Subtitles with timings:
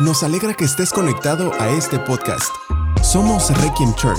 [0.00, 2.50] Nos alegra que estés conectado a este podcast.
[3.02, 4.18] Somos Requiem Church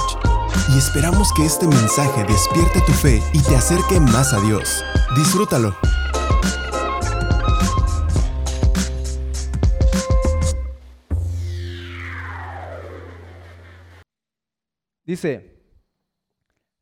[0.69, 4.83] y esperamos que este mensaje despierte tu fe y te acerque más a Dios.
[5.15, 5.75] Disfrútalo.
[15.03, 15.65] Dice,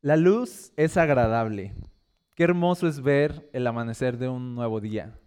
[0.02, 1.72] la luz es agradable.
[2.34, 5.18] Qué hermoso es ver el amanecer de un nuevo día.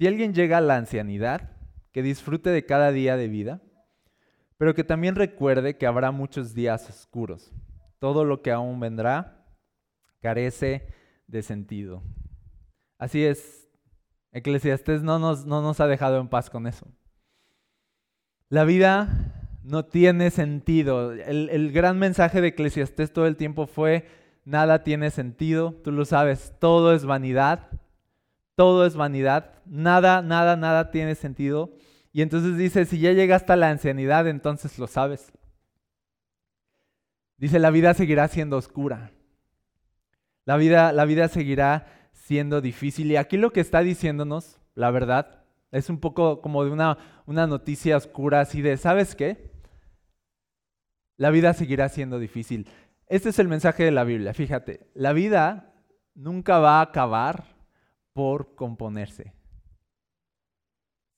[0.00, 1.55] Si alguien llega a la ancianidad,
[1.96, 3.62] que disfrute de cada día de vida,
[4.58, 7.50] pero que también recuerde que habrá muchos días oscuros.
[7.98, 9.46] Todo lo que aún vendrá
[10.20, 10.92] carece
[11.26, 12.02] de sentido.
[12.98, 13.70] Así es,
[14.32, 16.86] Eclesiastés no nos, no nos ha dejado en paz con eso.
[18.50, 21.12] La vida no tiene sentido.
[21.12, 24.06] El, el, gran mensaje de Eclesiastés todo el tiempo fue,
[24.44, 27.70] nada tiene sentido, tú lo sabes, todo es vanidad,
[28.54, 31.70] todo es vanidad, nada, nada, nada tiene sentido.
[32.16, 35.30] Y entonces dice, si ya llega hasta la ancianidad, entonces lo sabes.
[37.36, 39.10] Dice, la vida seguirá siendo oscura.
[40.46, 43.12] La vida, la vida seguirá siendo difícil.
[43.12, 47.46] Y aquí lo que está diciéndonos, la verdad, es un poco como de una, una
[47.46, 49.52] noticia oscura, así de, ¿sabes qué?
[51.18, 52.66] La vida seguirá siendo difícil.
[53.08, 54.32] Este es el mensaje de la Biblia.
[54.32, 55.74] Fíjate, la vida
[56.14, 57.44] nunca va a acabar
[58.14, 59.34] por componerse.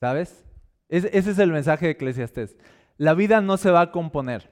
[0.00, 0.47] ¿Sabes?
[0.88, 2.56] Ese es el mensaje de Eclesiastés.
[2.96, 4.50] La vida no se va a componer.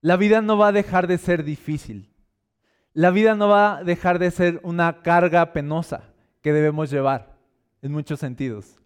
[0.00, 2.12] La vida no va a dejar de ser difícil.
[2.92, 7.36] La vida no va a dejar de ser una carga penosa que debemos llevar
[7.82, 8.76] en muchos sentidos.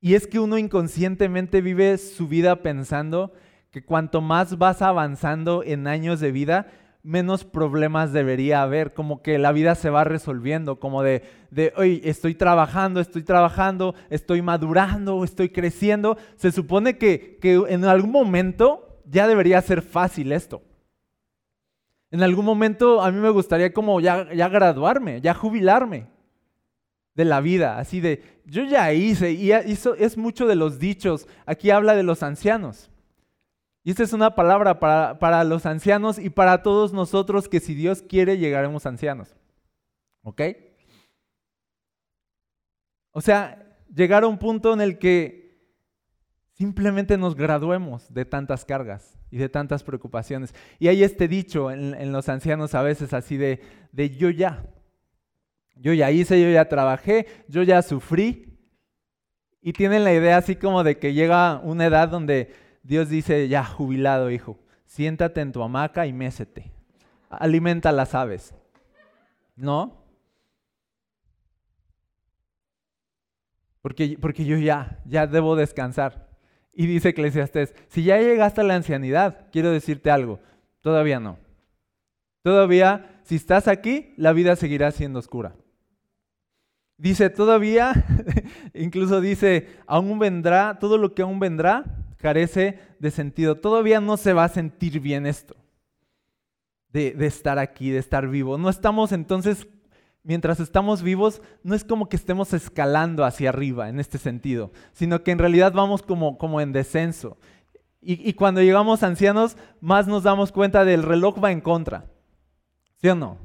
[0.00, 3.32] Y es que uno inconscientemente vive su vida pensando
[3.70, 6.66] que cuanto más vas avanzando en años de vida,
[7.04, 12.00] menos problemas debería haber, como que la vida se va resolviendo, como de, de hoy
[12.02, 16.16] estoy trabajando, estoy trabajando, estoy madurando, estoy creciendo.
[16.36, 20.62] Se supone que, que en algún momento ya debería ser fácil esto.
[22.10, 26.06] En algún momento a mí me gustaría como ya, ya graduarme, ya jubilarme
[27.14, 31.28] de la vida, así de, yo ya hice, y eso es mucho de los dichos,
[31.46, 32.90] aquí habla de los ancianos.
[33.84, 37.74] Y esta es una palabra para, para, los ancianos y para todos nosotros que si
[37.74, 39.36] Dios quiere llegaremos ancianos.
[40.22, 40.40] ¿Ok?
[43.10, 45.44] O sea, llegar a un punto en el que
[46.54, 50.54] simplemente nos graduemos de tantas cargas y de tantas preocupaciones.
[50.78, 53.60] Y hay este dicho en, los ancianos a veces así de,
[53.92, 54.64] de yo ya,
[55.76, 58.58] yo ya hice, yo ya trabajé, yo ya sufrí.
[59.60, 63.64] Y tienen la idea así como de que llega una edad donde Dios dice, ya
[63.64, 66.70] jubilado hijo, siéntate en tu hamaca y mécete.
[67.30, 68.54] Alimenta las aves.
[69.56, 70.04] ¿No?
[73.80, 76.28] Porque, porque yo ya, ya debo descansar.
[76.74, 80.40] Y dice Eclesiastés, si ya llegaste a la ancianidad, quiero decirte algo,
[80.82, 81.38] todavía no.
[82.42, 85.56] Todavía, si estás aquí, la vida seguirá siendo oscura.
[86.98, 88.04] Dice, todavía,
[88.74, 93.56] incluso dice, aún vendrá, todo lo que aún vendrá carece de sentido.
[93.56, 95.54] Todavía no se va a sentir bien esto
[96.88, 98.56] de, de estar aquí, de estar vivo.
[98.56, 99.68] No estamos entonces,
[100.22, 105.22] mientras estamos vivos, no es como que estemos escalando hacia arriba en este sentido, sino
[105.22, 107.36] que en realidad vamos como, como en descenso.
[108.00, 112.06] Y, y cuando llegamos ancianos, más nos damos cuenta del reloj va en contra.
[113.02, 113.36] ¿Sí o no?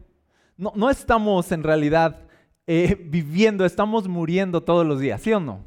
[0.56, 2.22] No, no estamos en realidad
[2.66, 5.66] eh, viviendo, estamos muriendo todos los días, ¿sí o no?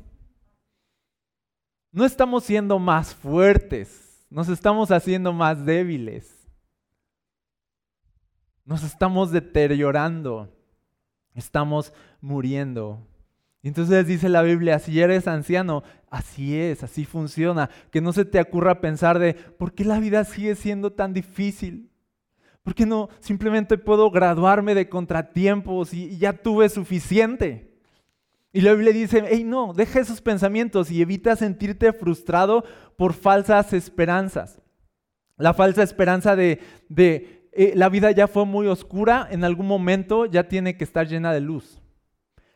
[1.93, 6.43] No estamos siendo más fuertes, nos estamos haciendo más débiles.
[8.65, 10.49] Nos estamos deteriorando,
[11.35, 11.93] estamos
[12.23, 13.07] muriendo.
[13.61, 17.69] Y entonces dice la Biblia, si eres anciano, así es, así funciona.
[17.91, 21.91] Que no se te ocurra pensar de, ¿por qué la vida sigue siendo tan difícil?
[22.63, 27.72] ¿Por qué no simplemente puedo graduarme de contratiempos y ya tuve suficiente?
[28.53, 32.65] Y la Biblia dice, hey, no, deja esos pensamientos y evita sentirte frustrado
[32.97, 34.61] por falsas esperanzas.
[35.39, 40.27] La falsa esperanza de, de eh, la vida ya fue muy oscura, en algún momento
[40.27, 41.81] ya tiene que estar llena de luz.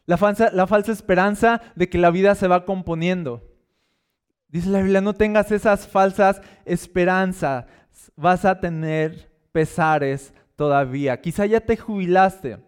[0.04, 3.42] La falsa, la falsa esperanza de que la vida se va componiendo.
[4.48, 7.66] Dice la Biblia, no tengas esas falsas esperanzas,
[8.14, 11.20] vas a tener pesares todavía.
[11.20, 12.58] Quizá ya te jubilaste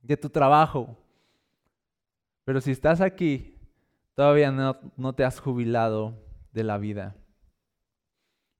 [0.00, 0.96] de tu trabajo,
[2.46, 3.58] pero si estás aquí,
[4.14, 7.16] todavía no, no te has jubilado de la vida.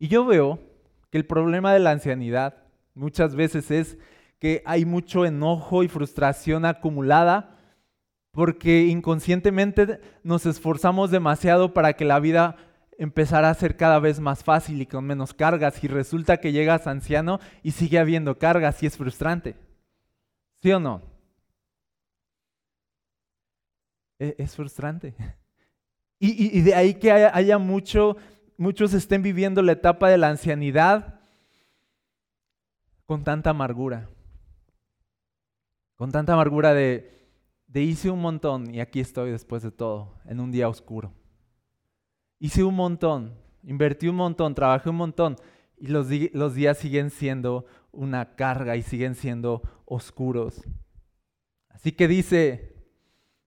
[0.01, 0.59] Y yo veo
[1.09, 3.97] que el problema de la ancianidad muchas veces es
[4.41, 7.61] que hay mucho enojo y frustración acumulada
[8.33, 12.57] porque inconscientemente nos esforzamos demasiado para que la vida
[12.99, 16.89] empezara a ser cada vez más fácil y con menos cargas y resulta que llegas
[16.89, 19.55] anciano y sigue habiendo cargas y es frustrante.
[20.61, 21.16] ¿Sí o no?
[24.19, 25.15] E-, es frustrante.
[26.19, 28.17] Y, de ahí que haya, mucho,
[28.57, 31.21] muchos estén viviendo la etapa de la ancianidad
[33.05, 34.09] con tanta amargura.
[35.95, 37.29] Con tanta amargura de,
[37.75, 41.13] hice un montón y aquí estoy después de todo, en un día oscuro.
[42.39, 45.37] Hice un montón, invertí un montón, trabajé un montón
[45.77, 50.63] y los días siguen siendo una carga y siguen siendo oscuros.
[51.69, 52.76] Así que dice,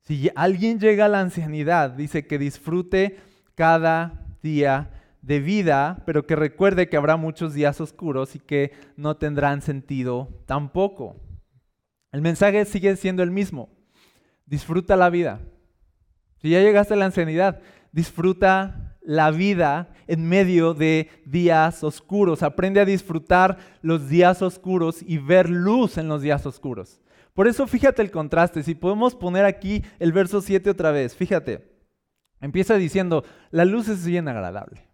[0.01, 3.17] si alguien llega a la ancianidad, dice que disfrute
[3.55, 4.91] cada día
[5.21, 10.29] de vida, pero que recuerde que habrá muchos días oscuros y que no tendrán sentido
[10.45, 11.17] tampoco.
[12.11, 13.69] El mensaje sigue siendo el mismo.
[14.45, 15.41] Disfruta la vida.
[16.41, 17.61] Si ya llegaste a la ancianidad,
[17.91, 22.41] disfruta la vida en medio de días oscuros.
[22.41, 27.01] Aprende a disfrutar los días oscuros y ver luz en los días oscuros.
[27.39, 28.63] Por eso fíjate el contraste.
[28.63, 31.71] Si podemos poner aquí el verso 7 otra vez, fíjate.
[32.41, 34.89] Empieza diciendo, la luz es bien agradable.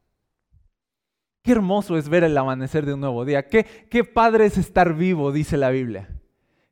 [1.41, 3.47] Qué hermoso es ver el amanecer de un nuevo día.
[3.47, 6.07] Qué, qué padre es estar vivo, dice la Biblia.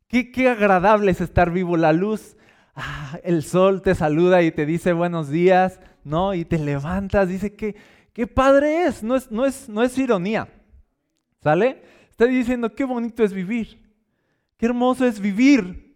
[0.07, 1.75] Qué, qué agradable es estar vivo.
[1.75, 2.37] La luz,
[2.75, 6.35] ah, el sol te saluda y te dice buenos días, ¿no?
[6.35, 7.75] Y te levantas, dice que
[8.13, 9.01] qué padre es.
[9.01, 10.49] No es, no es, no es ironía.
[11.41, 11.81] ¿Sale?
[12.11, 13.82] Está diciendo qué bonito es vivir.
[14.63, 15.93] Qué hermoso es vivir.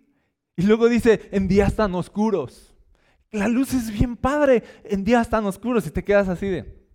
[0.58, 2.75] Y luego dice, en días tan oscuros.
[3.31, 6.86] La luz es bien padre en días tan oscuros y te quedas así de,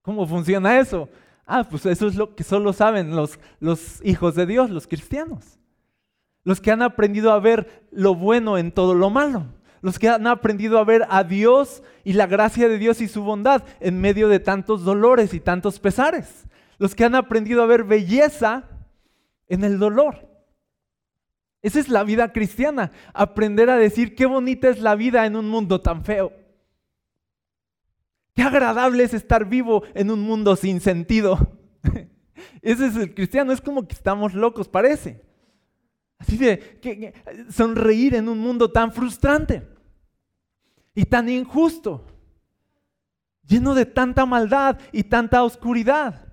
[0.00, 1.08] ¿cómo funciona eso?
[1.44, 5.58] Ah, pues eso es lo que solo saben los, los hijos de Dios, los cristianos.
[6.44, 9.44] Los que han aprendido a ver lo bueno en todo lo malo.
[9.80, 13.24] Los que han aprendido a ver a Dios y la gracia de Dios y su
[13.24, 16.46] bondad en medio de tantos dolores y tantos pesares.
[16.78, 18.62] Los que han aprendido a ver belleza
[19.48, 20.35] en el dolor.
[21.66, 25.48] Esa es la vida cristiana, aprender a decir qué bonita es la vida en un
[25.48, 26.32] mundo tan feo.
[28.36, 31.58] Qué agradable es estar vivo en un mundo sin sentido.
[32.62, 35.24] Ese es el cristiano, es como que estamos locos, parece.
[36.18, 37.12] Así de
[37.50, 39.66] sonreír en un mundo tan frustrante
[40.94, 42.06] y tan injusto,
[43.44, 46.25] lleno de tanta maldad y tanta oscuridad.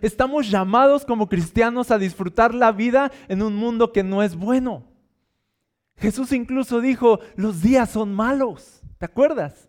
[0.00, 4.84] Estamos llamados como cristianos a disfrutar la vida en un mundo que no es bueno.
[5.96, 8.80] Jesús incluso dijo, los días son malos.
[8.98, 9.68] ¿Te acuerdas?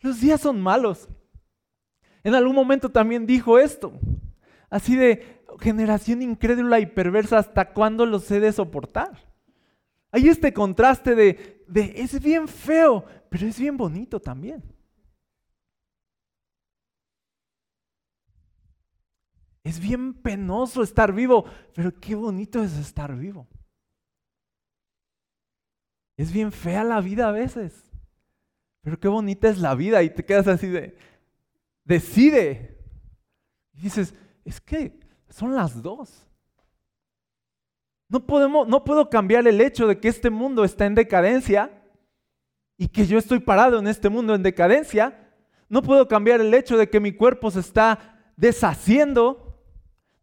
[0.00, 1.08] Los días son malos.
[2.22, 3.92] En algún momento también dijo esto.
[4.68, 9.10] Así de generación incrédula y perversa, ¿hasta cuándo los he de soportar?
[10.12, 14.62] Hay este contraste de, de es bien feo, pero es bien bonito también.
[19.70, 21.44] Es bien penoso estar vivo,
[21.76, 23.46] pero qué bonito es estar vivo.
[26.16, 27.88] Es bien fea la vida a veces,
[28.80, 30.98] pero qué bonita es la vida y te quedas así de,
[31.84, 32.84] decide.
[33.74, 34.12] Y dices,
[34.44, 36.26] es que son las dos.
[38.08, 41.70] No, podemos, no puedo cambiar el hecho de que este mundo está en decadencia
[42.76, 45.32] y que yo estoy parado en este mundo en decadencia.
[45.68, 49.46] No puedo cambiar el hecho de que mi cuerpo se está deshaciendo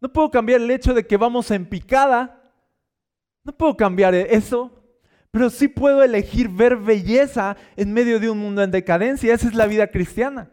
[0.00, 2.40] no puedo cambiar el hecho de que vamos en picada.
[3.44, 4.72] No puedo cambiar eso.
[5.30, 9.34] Pero sí puedo elegir ver belleza en medio de un mundo en decadencia.
[9.34, 10.50] Esa es la vida cristiana.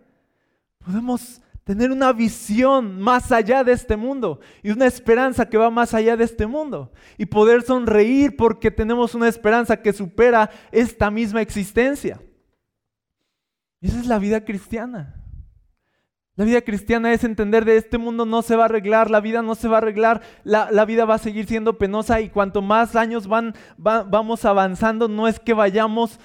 [0.80, 5.94] Podemos tener una visión más allá de este mundo y una esperanza que va más
[5.94, 6.92] allá de este mundo.
[7.18, 12.22] Y poder sonreír porque tenemos una esperanza que supera esta misma existencia.
[13.82, 15.25] Esa es la vida cristiana.
[16.38, 19.42] La vida cristiana es entender de este mundo no se va a arreglar, la vida
[19.42, 22.98] no se va a arreglar, la, vida va a seguir siendo penosa y cuanto más
[22.98, 26.20] años van, vamos avanzando, no es que vayamos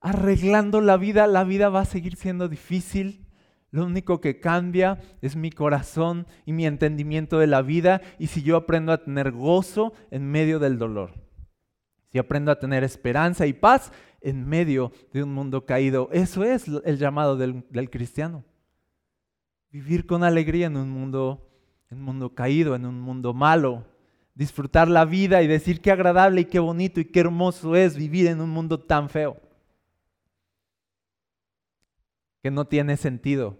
[0.00, 3.26] arreglando la vida, la vida va a seguir siendo difícil.
[3.72, 8.44] Lo único que cambia es mi corazón y mi entendimiento de la vida y si
[8.44, 11.12] yo aprendo a tener gozo en medio del dolor.
[12.12, 16.08] Si aprendo a tener esperanza y paz en medio de un mundo caído.
[16.12, 18.44] Eso es el llamado del cristiano
[19.74, 21.50] vivir con alegría en un mundo,
[21.90, 23.84] en un mundo caído, en un mundo malo,
[24.32, 28.28] disfrutar la vida y decir qué agradable y qué bonito y qué hermoso es vivir
[28.28, 29.36] en un mundo tan feo,
[32.40, 33.58] que no tiene sentido.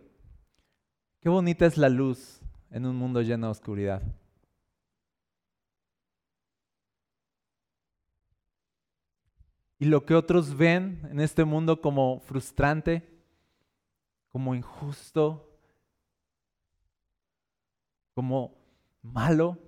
[1.20, 2.40] Qué bonita es la luz
[2.70, 4.00] en un mundo lleno de oscuridad.
[9.76, 13.06] y lo que otros ven en este mundo como frustrante,
[14.30, 15.53] como injusto,
[18.14, 18.56] como
[19.02, 19.58] malo,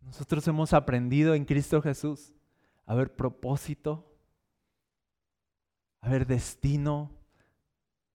[0.00, 2.32] nosotros hemos aprendido en Cristo Jesús
[2.86, 4.16] a ver propósito,
[6.00, 7.12] a ver destino,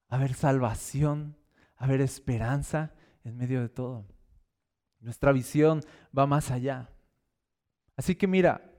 [0.07, 1.37] a ver salvación,
[1.75, 4.07] a ver esperanza en medio de todo.
[4.99, 5.81] Nuestra visión
[6.17, 6.89] va más allá.
[7.95, 8.71] Así que mira,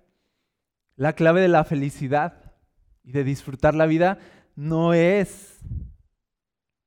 [0.97, 2.55] la clave de la felicidad
[3.03, 4.19] y de disfrutar la vida
[4.55, 5.61] no es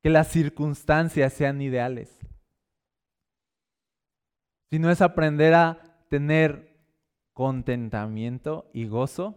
[0.02, 2.20] que las circunstancias sean ideales,
[4.76, 5.80] sino es aprender a
[6.10, 6.78] tener
[7.32, 9.34] contentamiento y gozo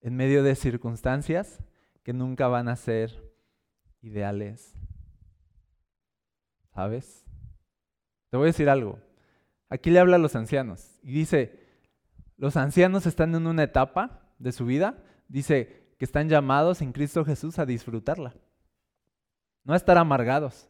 [0.00, 1.62] en medio de circunstancias
[2.02, 3.32] que nunca van a ser
[4.02, 4.74] ideales.
[6.74, 7.24] ¿Sabes?
[8.30, 8.98] Te voy a decir algo.
[9.68, 11.64] Aquí le habla a los ancianos y dice,
[12.36, 17.24] los ancianos están en una etapa de su vida, dice que están llamados en Cristo
[17.24, 18.34] Jesús a disfrutarla.
[19.62, 20.68] No a estar amargados,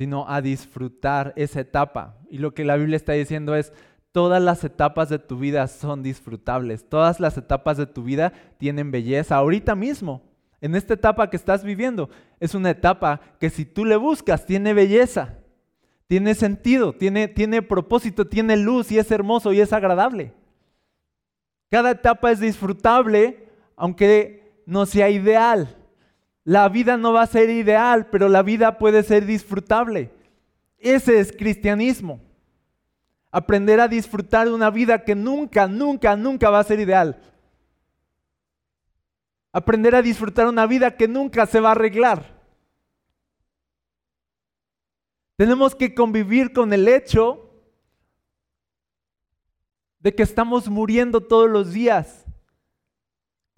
[0.00, 2.16] sino a disfrutar esa etapa.
[2.30, 3.70] Y lo que la Biblia está diciendo es,
[4.12, 8.90] todas las etapas de tu vida son disfrutables, todas las etapas de tu vida tienen
[8.90, 9.36] belleza.
[9.36, 10.22] Ahorita mismo,
[10.62, 14.72] en esta etapa que estás viviendo, es una etapa que si tú le buscas, tiene
[14.72, 15.36] belleza,
[16.06, 20.32] tiene sentido, tiene, tiene propósito, tiene luz y es hermoso y es agradable.
[21.70, 25.76] Cada etapa es disfrutable, aunque no sea ideal.
[26.50, 30.10] La vida no va a ser ideal, pero la vida puede ser disfrutable.
[30.78, 32.20] Ese es cristianismo.
[33.30, 37.22] Aprender a disfrutar de una vida que nunca, nunca, nunca va a ser ideal.
[39.52, 42.42] Aprender a disfrutar una vida que nunca se va a arreglar.
[45.36, 47.48] Tenemos que convivir con el hecho
[50.00, 52.19] de que estamos muriendo todos los días.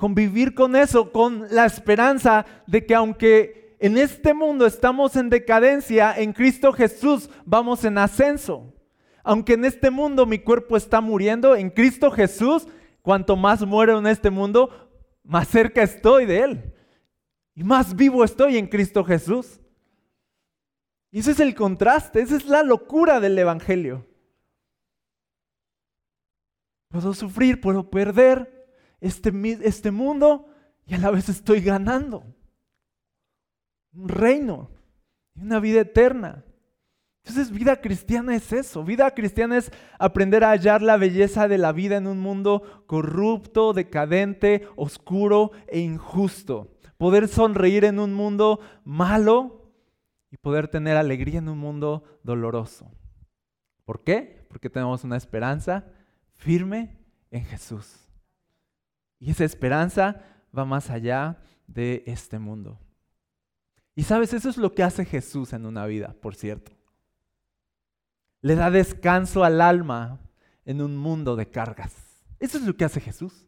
[0.02, 6.12] Convivir con eso, con la esperanza de que aunque en este mundo estamos en decadencia,
[6.18, 8.74] en Cristo Jesús vamos en ascenso.
[9.22, 12.66] Aunque en este mundo mi cuerpo está muriendo, en Cristo Jesús,
[13.00, 14.90] cuanto más muero en este mundo,
[15.22, 16.74] más cerca estoy de Él.
[17.54, 19.60] Y más vivo estoy en Cristo Jesús.
[21.12, 24.04] Y ese es el contraste, esa es la locura del Evangelio.
[26.88, 28.61] Puedo sufrir, puedo perder
[29.02, 29.32] este,
[29.62, 30.46] este mundo
[30.86, 32.24] y a la vez estoy ganando
[33.92, 34.70] un reino
[35.34, 36.44] y una vida eterna.
[37.24, 41.72] Entonces vida cristiana es eso, vida cristiana es aprender a hallar la belleza de la
[41.72, 46.72] vida en un mundo corrupto, decadente, oscuro e injusto.
[46.96, 49.72] Poder sonreír en un mundo malo
[50.30, 52.90] y poder tener alegría en un mundo doloroso.
[53.84, 54.44] ¿Por qué?
[54.48, 55.84] Porque tenemos una esperanza
[56.34, 56.98] firme
[57.30, 58.01] en Jesús.
[59.22, 60.20] Y esa esperanza
[60.56, 62.78] va más allá de este mundo.
[63.94, 66.72] Y sabes, eso es lo que hace Jesús en una vida, por cierto
[68.42, 70.20] le da descanso al alma
[70.64, 71.94] en un mundo de cargas.
[72.38, 73.46] Eso es lo que hace Jesús.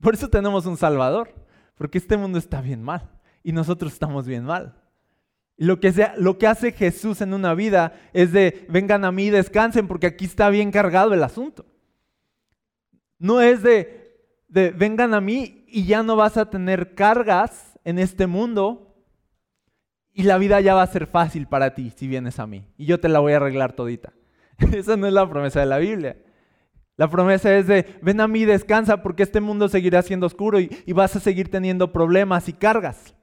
[0.00, 1.34] Por eso tenemos un Salvador,
[1.76, 3.08] porque este mundo está bien mal
[3.44, 4.74] y nosotros estamos bien mal.
[5.58, 9.86] Lo que, lo que hace Jesús en una vida es de, vengan a mí descansen,
[9.86, 11.66] porque aquí está bien cargado el asunto.
[13.18, 14.09] No es de,
[14.50, 18.94] de, vengan a mí y ya no vas a tener cargas en este mundo
[20.12, 22.66] y la vida ya va a ser fácil para ti si vienes a mí.
[22.76, 24.12] Y yo te la voy a arreglar todita.
[24.72, 26.16] Esa no es la promesa de la Biblia.
[26.96, 30.68] La promesa es de, ven a mí, descansa, porque este mundo seguirá siendo oscuro y,
[30.84, 33.14] y vas a seguir teniendo problemas y cargas.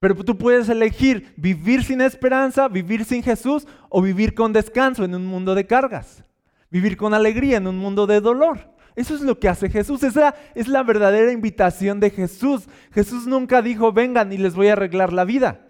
[0.00, 5.14] Pero tú puedes elegir vivir sin esperanza, vivir sin Jesús o vivir con descanso en
[5.14, 6.24] un mundo de cargas.
[6.70, 8.74] Vivir con alegría en un mundo de dolor.
[8.96, 10.02] Eso es lo que hace Jesús.
[10.02, 12.66] Esa es la verdadera invitación de Jesús.
[12.92, 15.68] Jesús nunca dijo, vengan y les voy a arreglar la vida.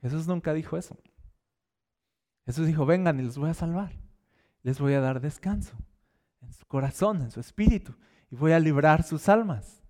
[0.00, 0.96] Jesús nunca dijo eso.
[2.46, 3.92] Jesús dijo, vengan y los voy a salvar.
[4.62, 5.76] Les voy a dar descanso
[6.40, 7.94] en su corazón, en su espíritu,
[8.30, 9.82] y voy a librar sus almas.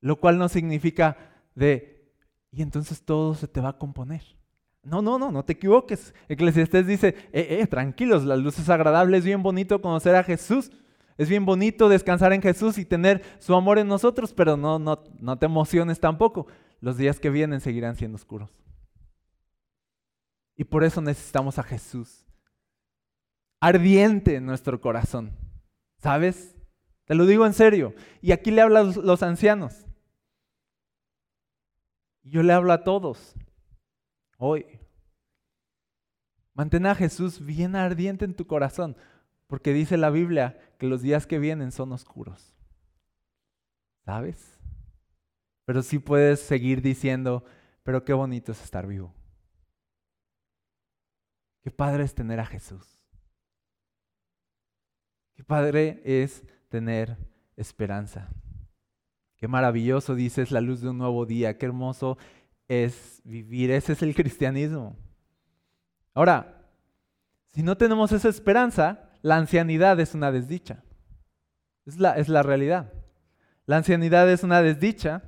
[0.00, 1.16] Lo cual no significa
[1.56, 2.14] de,
[2.52, 4.22] y entonces todo se te va a componer.
[4.84, 6.14] No, no, no, no te equivoques.
[6.28, 10.70] Eclesiastés dice, eh, eh, tranquilos, la luz es agradable, es bien bonito conocer a Jesús,
[11.16, 15.02] es bien bonito descansar en Jesús y tener su amor en nosotros, pero no, no,
[15.20, 16.46] no te emociones tampoco.
[16.80, 18.50] Los días que vienen seguirán siendo oscuros.
[20.56, 22.26] Y por eso necesitamos a Jesús.
[23.60, 25.32] Ardiente en nuestro corazón.
[25.98, 26.54] ¿Sabes?
[27.06, 27.94] Te lo digo en serio.
[28.20, 29.86] Y aquí le hablo a los ancianos.
[32.22, 33.34] Yo le hablo a todos.
[34.38, 34.80] Hoy.
[36.54, 38.96] Mantén a Jesús bien ardiente en tu corazón,
[39.46, 42.54] porque dice la Biblia que los días que vienen son oscuros.
[44.04, 44.60] ¿Sabes?
[45.64, 47.44] Pero sí puedes seguir diciendo,
[47.82, 49.14] pero qué bonito es estar vivo.
[51.62, 53.00] Qué padre es tener a Jesús.
[55.34, 57.16] Qué padre es tener
[57.56, 58.28] esperanza.
[59.36, 61.58] Qué maravilloso, dices, la luz de un nuevo día.
[61.58, 62.18] Qué hermoso
[62.68, 63.70] es vivir.
[63.70, 64.96] Ese es el cristianismo.
[66.14, 66.62] Ahora,
[67.52, 70.82] si no tenemos esa esperanza, la ancianidad es una desdicha.
[71.86, 72.92] Es la, es la realidad.
[73.66, 75.22] La ancianidad es una desdicha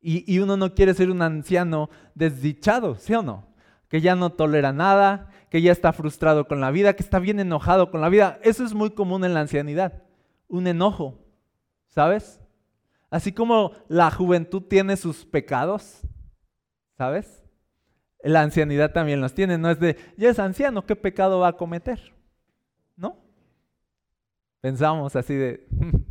[0.00, 3.46] y, y, uno no quiere ser un anciano desdichado, ¿sí o no?
[3.88, 7.38] Que ya no tolera nada, que ya está frustrado con la vida, que está bien
[7.38, 8.40] enojado con la vida.
[8.42, 10.02] Eso es muy común en la ancianidad,
[10.48, 11.20] un enojo,
[11.86, 12.40] ¿sabes?
[13.10, 16.00] Así como la juventud tiene sus pecados,
[16.96, 17.42] ¿sabes?
[18.22, 21.56] La ancianidad también los tiene, no es de, ya es anciano, ¿qué pecado va a
[21.56, 22.14] cometer?
[22.96, 23.18] ¿No?
[24.60, 25.66] Pensamos así de,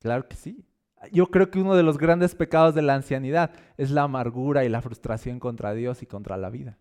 [0.00, 0.64] claro que sí.
[1.12, 4.68] Yo creo que uno de los grandes pecados de la ancianidad es la amargura y
[4.68, 6.78] la frustración contra Dios y contra la vida.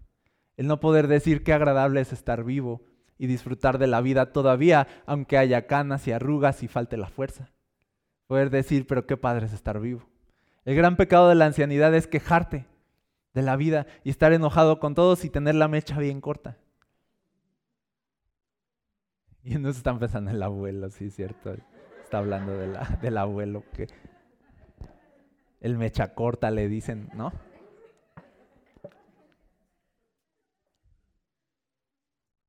[0.58, 2.82] El no poder decir qué agradable es estar vivo
[3.18, 7.52] y disfrutar de la vida todavía, aunque haya canas y arrugas y falte la fuerza.
[8.28, 10.10] Poder decir, pero qué padre es estar vivo.
[10.66, 12.66] El gran pecado de la ancianidad es quejarte
[13.36, 16.58] de la vida y estar enojado con todos y tener la mecha bien corta.
[19.44, 21.56] Y se están pensando en el abuelo, sí, cierto.
[22.04, 23.88] Está hablando de la, del abuelo que
[25.62, 27.32] el mecha corta le dicen, ¿no?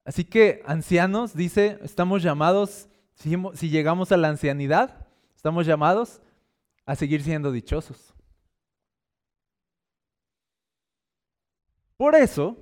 [0.07, 6.23] Así que, ancianos, dice, estamos llamados, si llegamos a la ancianidad, estamos llamados
[6.87, 8.15] a seguir siendo dichosos.
[11.97, 12.57] Por eso,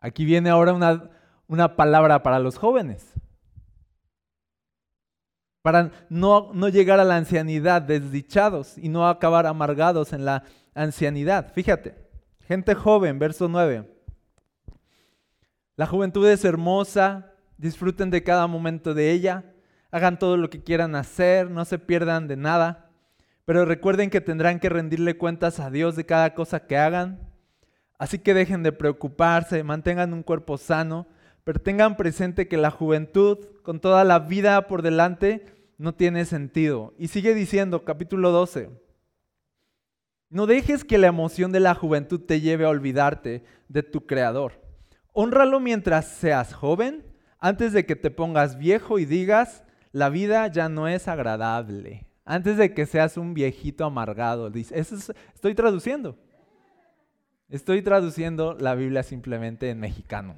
[0.00, 1.10] aquí viene ahora una,
[1.46, 3.12] una palabra para los jóvenes.
[5.62, 11.52] Para no, no llegar a la ancianidad desdichados y no acabar amargados en la ancianidad.
[11.52, 11.96] Fíjate,
[12.40, 13.90] gente joven, verso 9.
[15.76, 19.54] La juventud es hermosa, disfruten de cada momento de ella,
[19.90, 22.83] hagan todo lo que quieran hacer, no se pierdan de nada,
[23.44, 27.30] pero recuerden que tendrán que rendirle cuentas a Dios de cada cosa que hagan.
[27.98, 31.06] Así que dejen de preocuparse, mantengan un cuerpo sano,
[31.44, 35.44] pero tengan presente que la juventud, con toda la vida por delante,
[35.76, 36.94] no tiene sentido.
[36.98, 38.70] Y sigue diciendo, capítulo 12,
[40.30, 44.60] no dejes que la emoción de la juventud te lleve a olvidarte de tu Creador.
[45.12, 47.04] Honralo mientras seas joven,
[47.38, 52.06] antes de que te pongas viejo y digas, la vida ya no es agradable.
[52.24, 54.50] Antes de que seas un viejito amargado.
[54.50, 54.96] Dice, eso
[55.34, 56.16] estoy traduciendo.
[57.50, 60.36] Estoy traduciendo la Biblia simplemente en mexicano.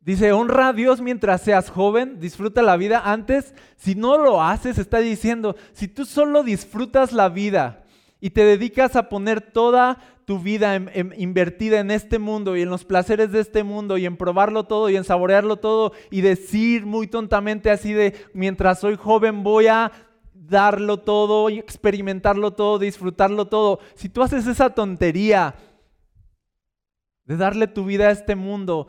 [0.00, 3.02] Dice, honra a Dios mientras seas joven, disfruta la vida.
[3.04, 7.85] Antes, si no lo haces, está diciendo, si tú solo disfrutas la vida
[8.20, 10.74] y te dedicas a poner toda tu vida
[11.16, 14.90] invertida en este mundo y en los placeres de este mundo y en probarlo todo
[14.90, 19.92] y en saborearlo todo y decir muy tontamente así de, mientras soy joven voy a
[20.32, 23.80] darlo todo, experimentarlo todo, disfrutarlo todo.
[23.94, 25.54] Si tú haces esa tontería
[27.24, 28.88] de darle tu vida a este mundo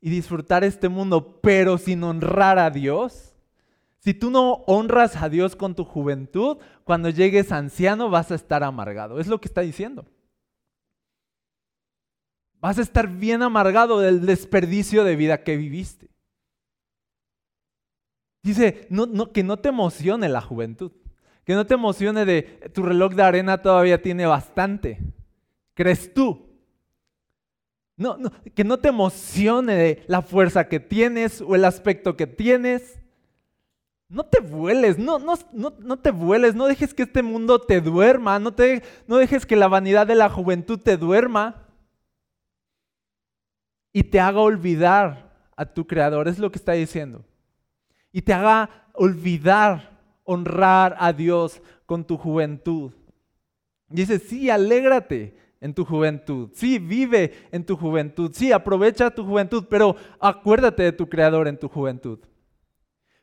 [0.00, 3.35] y disfrutar este mundo, pero sin honrar a Dios,
[4.06, 8.62] si tú no honras a Dios con tu juventud, cuando llegues anciano vas a estar
[8.62, 9.18] amargado.
[9.18, 10.06] Es lo que está diciendo.
[12.60, 16.08] Vas a estar bien amargado del desperdicio de vida que viviste.
[18.44, 18.86] Dice,
[19.34, 20.92] que no te emocione la juventud,
[21.42, 22.42] que no te emocione de
[22.72, 25.00] tu reloj de arena todavía tiene bastante.
[25.74, 26.46] ¿Crees tú?
[27.96, 28.16] No,
[28.54, 33.00] que no te emocione de la fuerza que tienes o el aspecto que tienes.
[34.08, 38.38] No te vueles, no, no, no, te vueles, no dejes que este mundo te duerma,
[38.38, 41.66] no, te, no dejes que la vanidad de la juventud te duerma
[43.92, 47.24] y te haga olvidar a tu creador, es lo que está diciendo
[48.16, 52.92] y te haga olvidar honrar a Dios con tu juventud.
[53.90, 59.66] Dice, sí, alégrate en tu juventud, sí, vive en tu juventud, sí, aprovecha tu juventud,
[59.68, 62.18] pero acuérdate de tu Creador en tu juventud.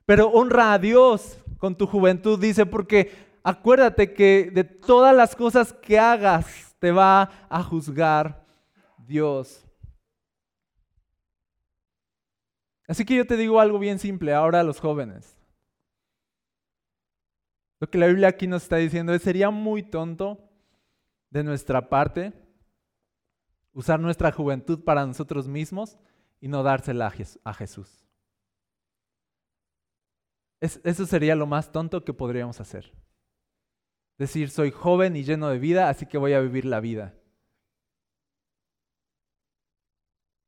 [0.05, 3.11] Pero honra a Dios con tu juventud, dice, porque
[3.43, 8.45] acuérdate que de todas las cosas que hagas te va a juzgar
[8.97, 9.65] Dios.
[12.87, 15.37] Así que yo te digo algo bien simple ahora a los jóvenes.
[17.79, 20.49] Lo que la Biblia aquí nos está diciendo es, sería muy tonto
[21.29, 22.33] de nuestra parte
[23.73, 25.97] Usar nuestra juventud para nosotros mismos
[26.39, 27.11] y no dársela
[27.43, 28.02] a Jesús.
[30.63, 32.93] Eso sería lo más tonto que podríamos hacer.
[34.17, 37.13] Decir, soy joven y lleno de vida, así que voy a vivir la vida.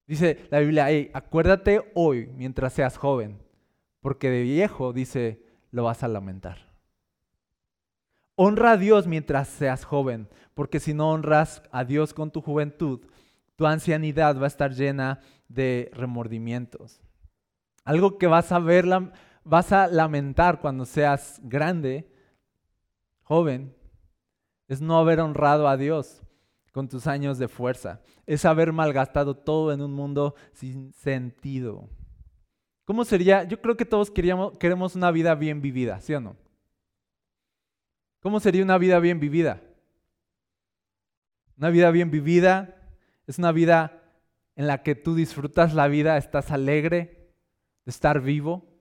[0.08, 3.42] Dice la Biblia, acuérdate hoy mientras seas joven,
[4.00, 6.70] porque de viejo, dice, lo vas a lamentar.
[8.36, 13.02] Honra a Dios mientras seas joven, porque si no honras a Dios con tu juventud,
[13.56, 17.02] tu ancianidad va a estar llena de remordimientos.
[17.84, 18.86] Algo que vas a ver,
[19.46, 22.12] vas a lamentar cuando seas grande,
[23.22, 23.74] joven,
[24.68, 26.22] es no haber honrado a Dios
[26.72, 28.02] con tus años de fuerza.
[28.26, 31.88] Es haber malgastado todo en un mundo sin sentido.
[32.84, 33.44] ¿Cómo sería?
[33.44, 36.36] Yo creo que todos queríamos, queremos una vida bien vivida, ¿sí o no?
[38.20, 39.62] ¿Cómo sería una vida bien vivida?
[41.58, 42.76] Una vida bien vivida
[43.28, 44.02] es una vida
[44.56, 47.32] en la que tú disfrutas la vida, estás alegre
[47.86, 48.75] de estar vivo,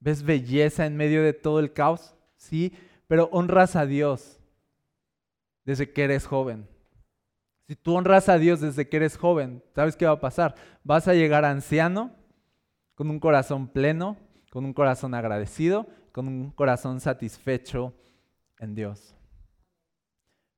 [0.00, 2.72] ves belleza en medio de todo el caos, sí,
[3.06, 4.40] pero honras a Dios
[5.64, 6.68] desde que eres joven.
[7.66, 10.56] Si tú honras a Dios desde que eres joven, ¿sabes qué va a pasar?
[10.82, 12.10] Vas a llegar anciano
[12.96, 14.16] con un corazón pleno,
[14.50, 17.94] con un corazón agradecido, con un corazón satisfecho
[18.58, 19.14] en Dios.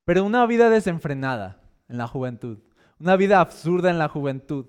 [0.04, 2.58] Pero una vida desenfrenada en la juventud,
[2.98, 4.66] una vida absurda en la juventud,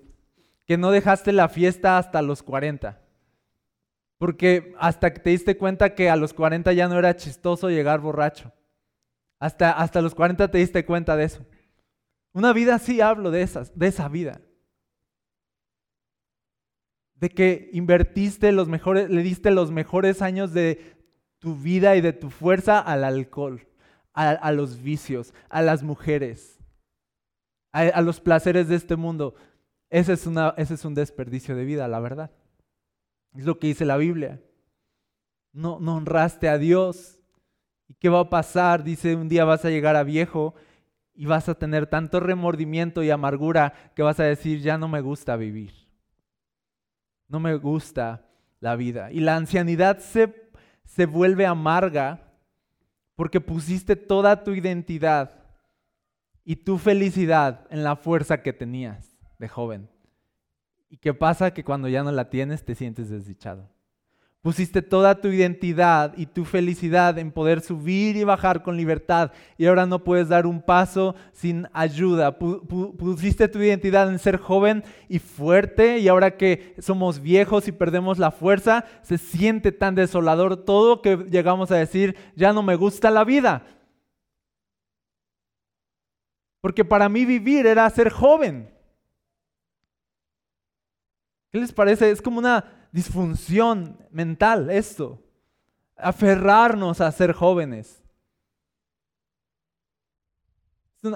[0.66, 3.00] que no dejaste la fiesta hasta los 40,
[4.24, 8.00] porque hasta que te diste cuenta que a los 40 ya no era chistoso llegar
[8.00, 8.54] borracho.
[9.38, 11.44] Hasta, hasta los 40 te diste cuenta de eso.
[12.32, 14.40] Una vida así hablo de, esas, de esa vida
[17.16, 20.96] de que invertiste los mejores, le diste los mejores años de
[21.38, 23.68] tu vida y de tu fuerza al alcohol,
[24.14, 26.58] a, los vicios, a las mujeres,
[27.72, 29.34] a, los placeres de este mundo.
[29.90, 32.30] Ese es, una, ese es un desperdicio de vida, la verdad.
[33.34, 34.40] Es lo que dice la Biblia.
[35.52, 37.18] No, honraste a Dios.
[37.88, 38.84] ¿Y qué va a pasar?
[38.84, 40.54] Dice, un día vas a llegar a viejo
[41.14, 45.00] y vas a tener tanto remordimiento y amargura que vas a decir, ya no me
[45.00, 45.84] gusta vivir
[47.28, 48.26] no me gusta
[48.60, 49.10] la vida.
[49.10, 50.50] Y la ancianidad se,
[50.84, 52.32] se vuelve amarga
[53.16, 55.32] porque pusiste toda tu identidad
[56.44, 59.90] y tu felicidad en la fuerza que tenías de joven.
[60.94, 61.52] ¿Y qué pasa?
[61.52, 63.68] Que cuando ya no la tienes te sientes desdichado.
[64.42, 69.66] Pusiste toda tu identidad y tu felicidad en poder subir y bajar con libertad y
[69.66, 72.38] ahora no puedes dar un paso sin ayuda.
[72.38, 78.20] Pusiste tu identidad en ser joven y fuerte y ahora que somos viejos y perdemos
[78.20, 83.10] la fuerza, se siente tan desolador todo que llegamos a decir, ya no me gusta
[83.10, 83.66] la vida.
[86.60, 88.73] Porque para mí vivir era ser joven.
[91.54, 92.10] ¿Qué les parece?
[92.10, 95.22] Es como una disfunción mental esto.
[95.96, 98.02] Aferrarnos a ser jóvenes.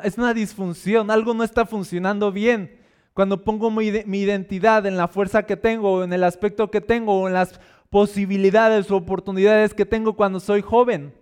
[0.04, 2.80] Es una, disfunción, algo no está funcionando bien.
[3.14, 7.34] Cuando pongo mi, identidad en la fuerza que tengo, en el aspecto que tengo, en
[7.34, 11.12] las posibilidades o oportunidades que tengo cuando soy joven.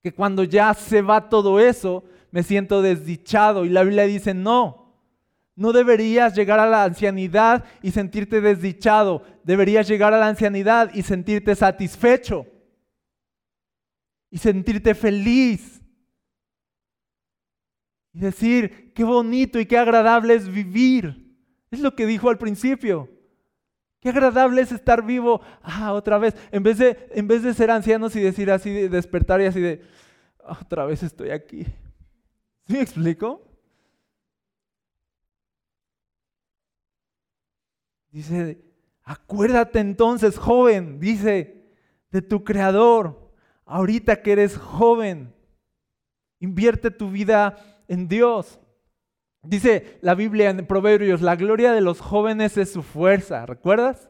[0.00, 3.64] Que cuando ya se va todo eso, me siento desdichado.
[3.64, 4.85] Y la Biblia dice, no,
[5.56, 9.22] no deberías llegar a la ancianidad y sentirte desdichado.
[9.42, 12.46] Deberías llegar a la ancianidad y sentirte satisfecho.
[14.30, 15.80] Y sentirte feliz.
[18.12, 21.34] Y decir, qué bonito y qué agradable es vivir.
[21.70, 23.08] Es lo que dijo al principio.
[24.00, 25.40] Qué agradable es estar vivo.
[25.62, 26.36] Ah, otra vez.
[26.52, 29.60] En vez de, en vez de ser ancianos y decir así, de despertar y así
[29.60, 29.82] de,
[30.44, 31.64] ah, otra vez estoy aquí.
[32.66, 33.45] ¿Sí me explico?
[38.16, 38.64] Dice,
[39.02, 41.68] acuérdate entonces, joven, dice,
[42.10, 43.30] de tu creador,
[43.66, 45.34] ahorita que eres joven.
[46.40, 48.58] Invierte tu vida en Dios.
[49.42, 54.08] Dice la Biblia en Proverbios, la gloria de los jóvenes es su fuerza, ¿recuerdas?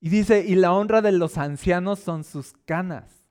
[0.00, 3.24] Y dice, y la honra de los ancianos son sus canas.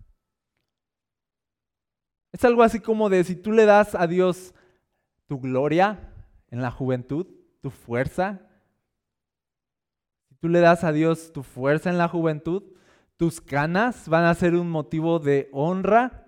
[2.31, 4.55] Es algo así como de si tú le das a Dios
[5.27, 6.13] tu gloria
[6.47, 7.27] en la juventud,
[7.59, 8.47] tu fuerza,
[10.41, 12.63] tú le das a Dios tu fuerza en la juventud,
[13.15, 16.25] tus canas van a ser un motivo de honra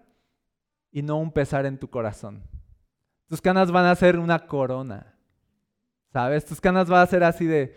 [0.91, 2.43] y no un pesar en tu corazón.
[3.27, 5.17] Tus canas van a ser una corona.
[6.11, 6.45] ¿Sabes?
[6.45, 7.75] Tus canas van a ser así de...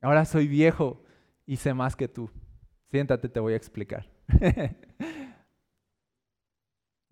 [0.00, 1.02] Ahora soy viejo
[1.44, 2.30] y sé más que tú.
[2.92, 4.08] Siéntate, te voy a explicar.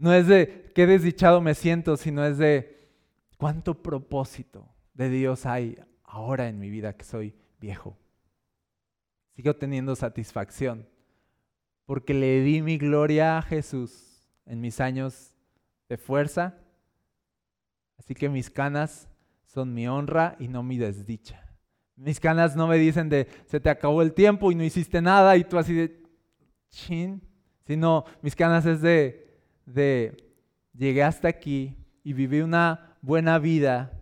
[0.00, 2.88] No es de qué desdichado me siento, sino es de
[3.37, 4.66] cuánto propósito
[5.00, 7.96] de Dios hay ahora en mi vida que soy viejo.
[9.34, 10.86] Sigo teniendo satisfacción
[11.86, 15.34] porque le di mi gloria a Jesús en mis años
[15.88, 16.58] de fuerza.
[17.98, 19.08] Así que mis canas
[19.46, 21.48] son mi honra y no mi desdicha.
[21.96, 25.34] Mis canas no me dicen de se te acabó el tiempo y no hiciste nada
[25.38, 26.02] y tú así de
[26.68, 27.22] chin,
[27.66, 30.34] sino mis canas es de de
[30.74, 33.99] llegué hasta aquí y viví una buena vida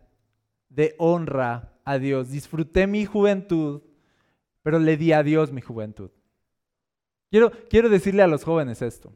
[0.79, 2.31] de honra a Dios.
[2.31, 3.83] Disfruté mi juventud,
[4.63, 6.13] pero le di a Dios mi juventud.
[7.31, 9.13] Quiero, quiero decirle a los jóvenes esto.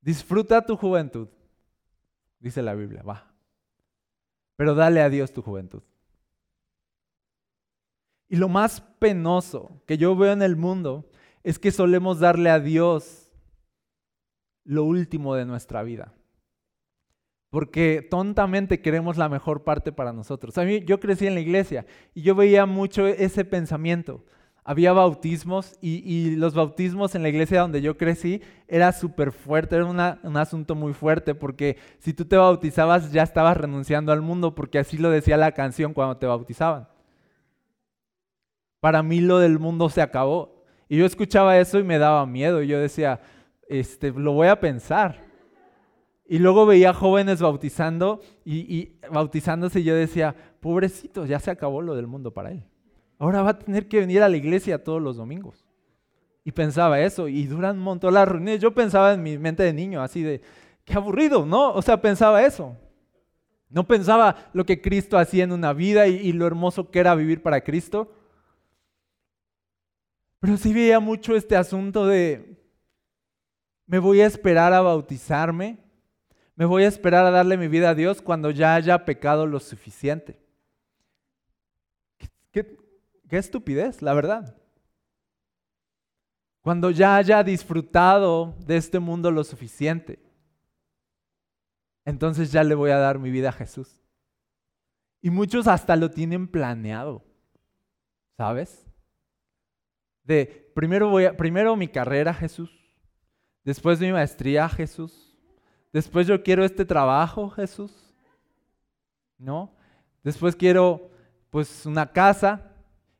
[0.00, 1.26] Disfruta tu juventud,
[2.38, 3.34] dice la Biblia, va.
[4.54, 5.82] Pero dale a Dios tu juventud.
[8.28, 11.10] Y lo más penoso que yo veo en el mundo
[11.42, 13.32] es que solemos darle a Dios
[14.62, 16.14] lo último de nuestra vida.
[17.54, 20.58] Porque tontamente queremos la mejor parte para nosotros.
[20.58, 24.24] A mí, yo crecí en la iglesia y yo veía mucho ese pensamiento.
[24.64, 29.84] Había bautismos y, los bautismos en la iglesia donde yo crecí era súper fuerte, era
[29.84, 34.80] un asunto muy fuerte porque si tú te bautizabas ya estabas renunciando al mundo porque
[34.80, 36.88] así lo decía la canción cuando te bautizaban.
[38.80, 40.64] Para mí lo del mundo se acabó.
[40.88, 43.20] Y yo escuchaba eso y me daba miedo y yo decía,
[43.68, 45.33] este, lo voy a pensar.
[46.26, 51.94] Y luego veía jóvenes bautizando y, bautizándose y yo decía, pobrecito, ya se acabó lo
[51.94, 52.64] del mundo para él.
[53.18, 55.64] Ahora va a tener que venir a la iglesia todos los domingos.
[56.42, 58.60] Y pensaba eso, y duran un montón las reuniones.
[58.60, 60.40] Yo pensaba en mi mente de niño, así de,
[60.84, 61.72] qué aburrido, ¿no?
[61.72, 62.76] O sea, pensaba eso.
[63.68, 67.14] No pensaba lo que Cristo hacía en una vida y, y lo hermoso que era
[67.14, 68.12] vivir para Cristo.
[70.40, 72.58] Pero sí veía mucho este asunto de,
[73.86, 75.83] me voy a esperar a bautizarme.
[76.56, 79.58] Me voy a esperar a darle mi vida a Dios cuando ya haya pecado lo
[79.58, 80.38] suficiente.
[82.52, 84.56] ¿Qué, estupidez, la verdad.
[86.60, 90.20] Cuando ya haya disfrutado de este mundo lo suficiente.
[92.04, 94.00] Entonces ya le voy a dar mi vida a Jesús.
[95.20, 97.24] Y muchos hasta lo tienen planeado.
[98.36, 98.86] ¿Sabes?
[100.22, 102.70] De primero voy a, primero mi carrera, Jesús.
[103.64, 105.23] Después de mi maestría, Jesús.
[105.94, 108.12] Después yo quiero este trabajo, Jesús.
[109.38, 109.72] ¿No?
[110.24, 111.08] Después quiero
[111.50, 112.72] pues una casa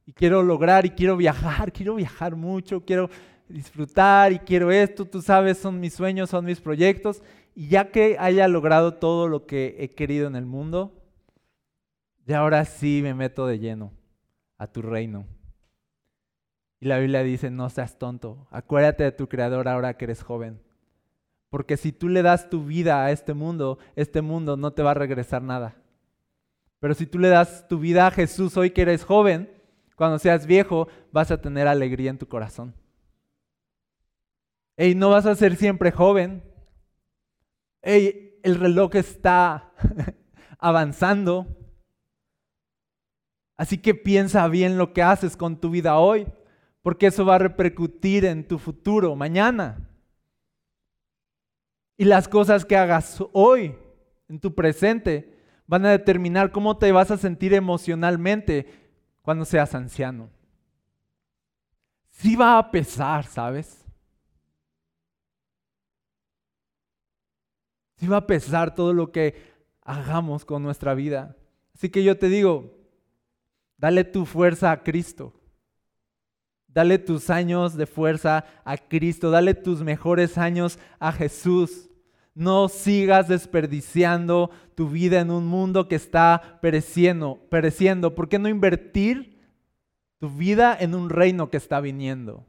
[0.04, 3.08] y quiero lograr y quiero viajar, quiero viajar mucho, quiero
[3.48, 7.22] disfrutar y quiero esto, tú sabes, son mis sueños, son mis proyectos.
[7.54, 11.00] Y ya que haya logrado todo lo que he querido en el mundo,
[12.26, 13.92] ya ahora sí me meto de lleno
[14.58, 15.26] a tu reino.
[16.80, 20.63] Y la Biblia dice, no seas tonto, acuérdate de tu Creador ahora que eres joven.
[21.54, 24.90] Porque si tú le das tu vida a este mundo, este mundo no te va
[24.90, 25.76] a regresar nada.
[26.80, 29.48] Pero si tú le das tu vida a Jesús hoy que eres joven,
[29.94, 32.74] cuando seas viejo, vas a tener alegría en tu corazón.
[34.76, 36.42] Ey, no vas a ser siempre joven.
[37.82, 39.70] Ey, el reloj está
[40.58, 41.46] avanzando.
[43.56, 46.26] Así que piensa bien lo que haces con tu vida hoy
[46.82, 49.93] porque eso va a repercutir en tu futuro, mañana.
[51.96, 53.76] Y las cosas que hagas hoy,
[54.28, 58.66] en tu presente, van a determinar cómo te vas a sentir emocionalmente
[59.22, 60.30] cuando seas anciano.
[62.10, 63.84] Sí va a pesar, ¿sabes?
[67.96, 69.52] Sí va a pesar todo lo que
[69.82, 71.36] hagamos con nuestra vida.
[71.74, 72.76] Así que yo te digo,
[73.78, 75.32] dale tu fuerza a Cristo.
[76.74, 81.88] Dale tus años de fuerza a Cristo, dale tus mejores años a Jesús.
[82.34, 88.16] No sigas desperdiciando tu vida en un mundo que está pereciendo, pereciendo.
[88.16, 89.38] ¿Por qué no invertir
[90.18, 92.44] tu vida en un reino que está viniendo?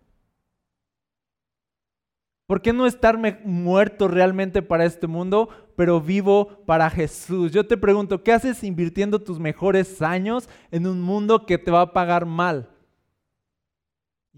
[2.47, 7.51] ¿Por qué no estar muerto realmente para este mundo, pero vivo para Jesús?
[7.51, 11.81] Yo te pregunto, ¿qué haces invirtiendo tus mejores años en un mundo que te va
[11.81, 12.71] a pagar mal?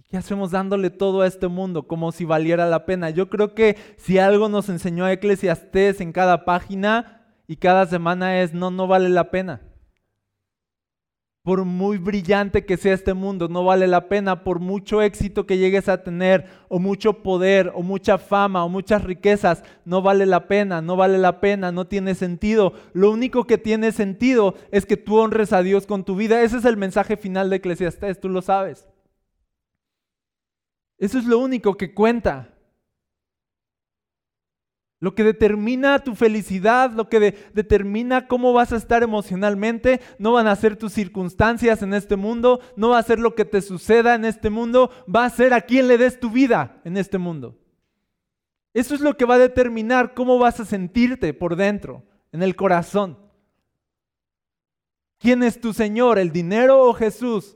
[0.07, 3.09] ¿Y qué hacemos dándole todo a este mundo como si valiera la pena?
[3.09, 8.53] Yo creo que si algo nos enseñó Eclesiastés en cada página y cada semana es
[8.53, 9.63] no, no vale la pena.
[11.43, 14.45] Por muy brillante que sea este mundo, no vale la pena.
[14.45, 19.03] Por mucho éxito que llegues a tener, o mucho poder, o mucha fama, o muchas
[19.03, 22.71] riquezas, no vale la pena, no vale la pena, no tiene sentido.
[22.93, 26.41] Lo único que tiene sentido es que tú honres a Dios con tu vida.
[26.43, 28.87] Ese es el mensaje final de Eclesiastés, tú lo sabes.
[30.97, 32.53] Eso es lo único que cuenta.
[34.99, 37.19] Lo que determina tu felicidad, lo que
[37.53, 42.61] determina cómo vas a estar emocionalmente, no van a ser tus circunstancias en este mundo,
[42.75, 45.61] no va a ser lo que te suceda en este mundo, va a ser a
[45.61, 47.59] quién le des tu vida en este mundo.
[48.73, 52.55] Eso es lo que va a determinar cómo vas a sentirte por dentro, en el
[52.55, 53.19] corazón.
[55.19, 57.55] ¿Quién es tu Señor, el dinero o Jesús?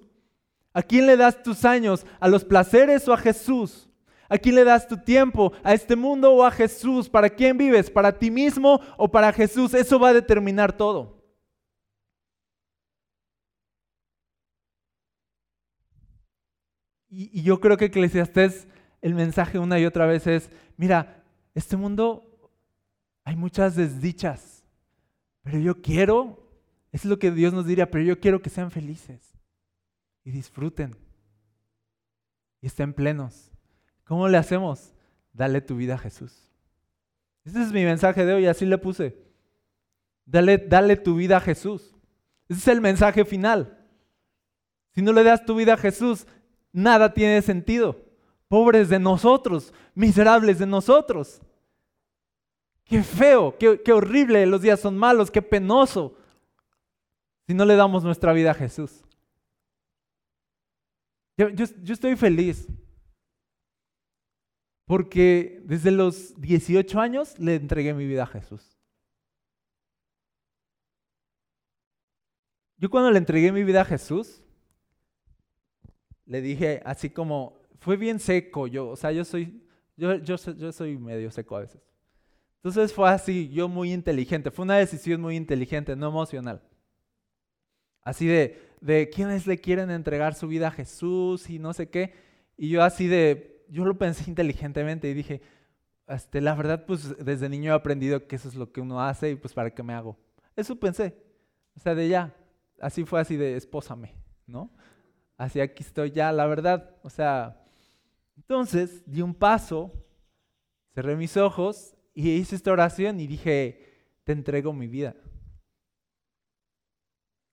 [0.73, 2.05] ¿A quién le das tus años?
[2.19, 3.89] ¿A los placeres o a Jesús?
[4.29, 5.51] ¿A quién le das tu tiempo?
[5.63, 7.09] ¿A este mundo o a Jesús?
[7.09, 7.89] ¿Para quién vives?
[7.89, 9.73] ¿Para ti mismo o para Jesús?
[9.73, 11.21] Eso va a determinar todo.
[17.09, 18.69] Y, yo creo que Eclesiastés,
[19.01, 21.21] el mensaje una y otra vez es, mira,
[21.53, 22.23] este mundo
[23.25, 24.63] hay muchas desdichas,
[25.43, 26.49] pero yo quiero,
[26.93, 29.30] es lo que Dios nos diría, pero yo quiero que sean felices
[30.23, 30.95] y disfruten
[32.61, 33.51] y estén plenos.
[34.05, 34.93] ¿Cómo le hacemos?
[35.33, 36.51] Dale tu vida a Jesús.
[37.43, 39.17] Ese es mi mensaje de hoy, así le puse.
[40.25, 41.95] Dale, dale tu vida a Jesús.
[42.47, 43.77] Ese es el mensaje final.
[44.93, 46.27] Si no le das tu vida a Jesús,
[46.71, 48.05] nada tiene sentido.
[48.47, 51.41] Pobres de nosotros, miserables de nosotros.
[52.83, 56.17] Qué feo, qué, horrible, los días son malos, qué penoso.
[57.47, 59.03] Si no le damos nuestra vida a Jesús.
[61.49, 62.67] Yo, yo estoy feliz
[64.85, 68.77] porque desde los 18 años le entregué mi vida a Jesús.
[72.77, 74.43] Yo cuando le entregué mi vida a Jesús,
[76.25, 79.63] le dije así como, fue bien seco, yo, o sea, yo soy,
[79.95, 81.81] yo, yo, yo soy medio seco a veces.
[82.57, 86.61] Entonces fue así, yo muy inteligente, fue una decisión muy inteligente, no emocional.
[88.01, 92.13] Así de, de quiénes le quieren entregar su vida a Jesús y no sé qué.
[92.57, 95.41] Y yo así de, yo lo pensé inteligentemente y dije,
[96.07, 99.31] este, la verdad, pues desde niño he aprendido que eso es lo que uno hace
[99.31, 100.17] y pues para qué me hago.
[100.55, 101.15] Eso pensé.
[101.75, 102.35] O sea, de ya,
[102.81, 104.15] así fue así de espósame,
[104.45, 104.69] ¿no?
[105.37, 106.97] Así aquí estoy ya, la verdad.
[107.03, 107.63] O sea,
[108.35, 109.93] entonces di un paso,
[110.93, 115.15] cerré mis ojos y hice esta oración y dije, te entrego mi vida.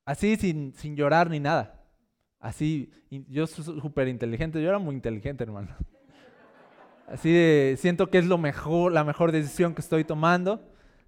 [0.08, 1.84] Así sin, sin llorar ni nada.
[2.40, 2.90] Así,
[3.28, 5.68] yo súper inteligente, yo era muy inteligente, hermano.
[7.06, 10.66] Así siento que es lo mejor, la mejor decisión que estoy tomando.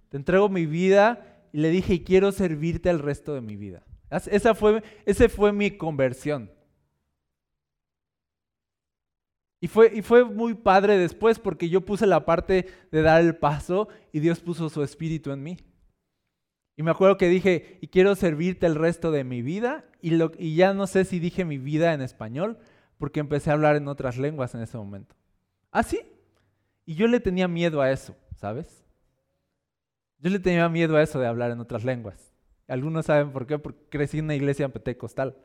[0.09, 3.83] Te entrego mi vida y le dije, y quiero servirte el resto de mi vida.
[4.11, 6.51] Esa fue, ese fue mi conversión.
[9.59, 13.35] Y fue, y fue muy padre después porque yo puse la parte de dar el
[13.35, 15.57] paso y Dios puso su espíritu en mí.
[16.75, 19.85] Y me acuerdo que dije, y quiero servirte el resto de mi vida.
[20.01, 22.57] Y, lo, y ya no sé si dije mi vida en español
[22.97, 25.15] porque empecé a hablar en otras lenguas en ese momento.
[25.71, 26.01] ¿Ah, sí?
[26.85, 28.83] Y yo le tenía miedo a eso, ¿sabes?
[30.19, 32.31] Yo le tenía miedo a eso de hablar en otras lenguas.
[32.67, 35.35] Algunos saben por qué, porque crecí en una iglesia pentecostal.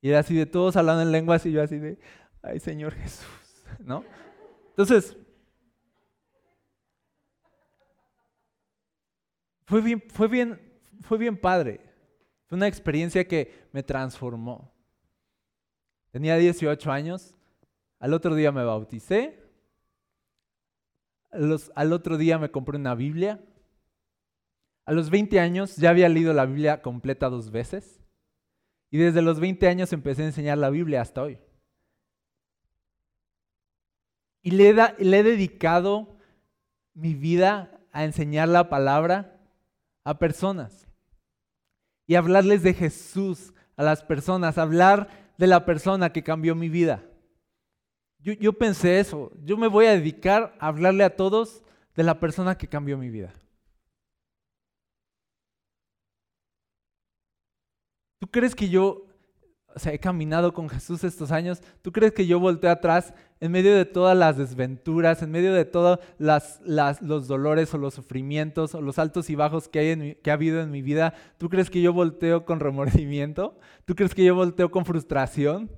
[0.00, 1.98] Y era así de todos hablando en lenguas y yo así de,
[2.42, 3.26] ay Señor Jesús,
[3.80, 4.04] ¿no?
[4.70, 5.16] Entonces,
[9.68, 10.60] fue bien, fue bien,
[11.02, 11.80] fue bien padre.
[12.46, 14.72] Fue una experiencia que me transformó.
[16.10, 17.34] Tenía 18 años
[18.00, 19.44] al otro día me bauticé.
[21.30, 23.44] al otro día me compré una Biblia.
[24.86, 28.00] A los 20 años ya había leído la Biblia completa dos veces.
[28.90, 31.38] Y desde los 20 años empecé a enseñar la Biblia hasta hoy.
[34.40, 36.16] Y le, le he dedicado
[36.94, 39.37] mi vida a enseñar la palabra
[40.08, 40.88] a personas.
[42.06, 44.56] Y hablarles de Jesús a las personas.
[44.56, 47.04] Hablar de la persona que cambió mi vida.
[48.20, 51.62] Yo, pensé eso, yo me voy a dedicar a hablarle a todos
[51.94, 53.32] de la persona que cambió mi vida.
[58.18, 59.06] ¿Tú crees que yo,
[59.74, 61.60] o sea, he caminado con Jesús estos años?
[61.82, 65.64] ¿Tú crees que yo volteé atrás en medio de todas las desventuras, en medio de
[65.64, 70.34] todos los dolores o los sufrimientos o los altos y bajos que, hay que ha
[70.34, 71.14] habido en mi vida?
[71.38, 73.58] ¿Tú crees que yo volteo con remordimiento?
[73.84, 75.70] ¿Tú crees que yo volteo con frustración?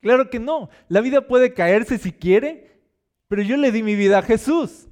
[0.00, 0.68] Claro que no.
[0.88, 2.80] La vida puede caerse si quiere,
[3.28, 4.88] pero yo le di mi vida a Jesús.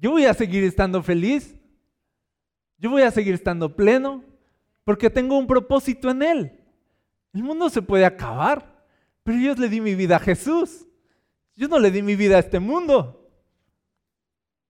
[0.00, 1.56] Yo voy a seguir estando feliz.
[2.78, 4.22] Yo voy a seguir estando pleno
[4.84, 6.60] porque tengo un propósito en Él.
[7.32, 8.75] El mundo se puede acabar,
[9.26, 10.86] pero yo le di mi vida a Jesús.
[11.56, 13.28] Yo no le di mi vida a este mundo.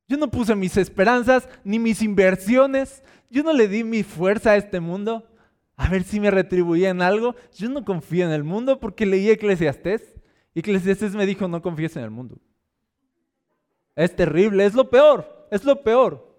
[0.09, 3.03] Yo no puse mis esperanzas ni mis inversiones.
[3.29, 5.29] Yo no le di mi fuerza a este mundo
[5.77, 7.35] a ver si me retribuían algo.
[7.55, 10.15] Yo no confío en el mundo porque leí Eclesiastés.
[10.55, 12.39] Y Eclesiastés me dijo, no confíes en el mundo.
[13.95, 16.35] Es terrible, es lo peor, es lo peor.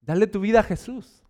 [0.00, 1.21] Dale tu vida a Jesús.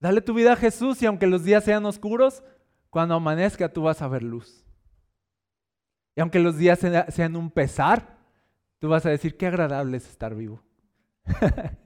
[0.00, 2.42] Dale tu vida a Jesús y aunque los días sean oscuros,
[2.90, 4.64] cuando amanezca tú vas a ver luz.
[6.14, 8.18] Y aunque los días sean un pesar,
[8.78, 10.62] tú vas a decir, qué agradable es estar vivo.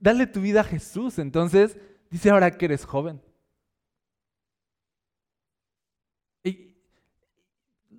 [0.00, 1.18] Dale tu vida a Jesús.
[1.18, 1.76] Entonces,
[2.10, 3.20] dice ahora que eres joven.
[6.44, 6.76] ¿Y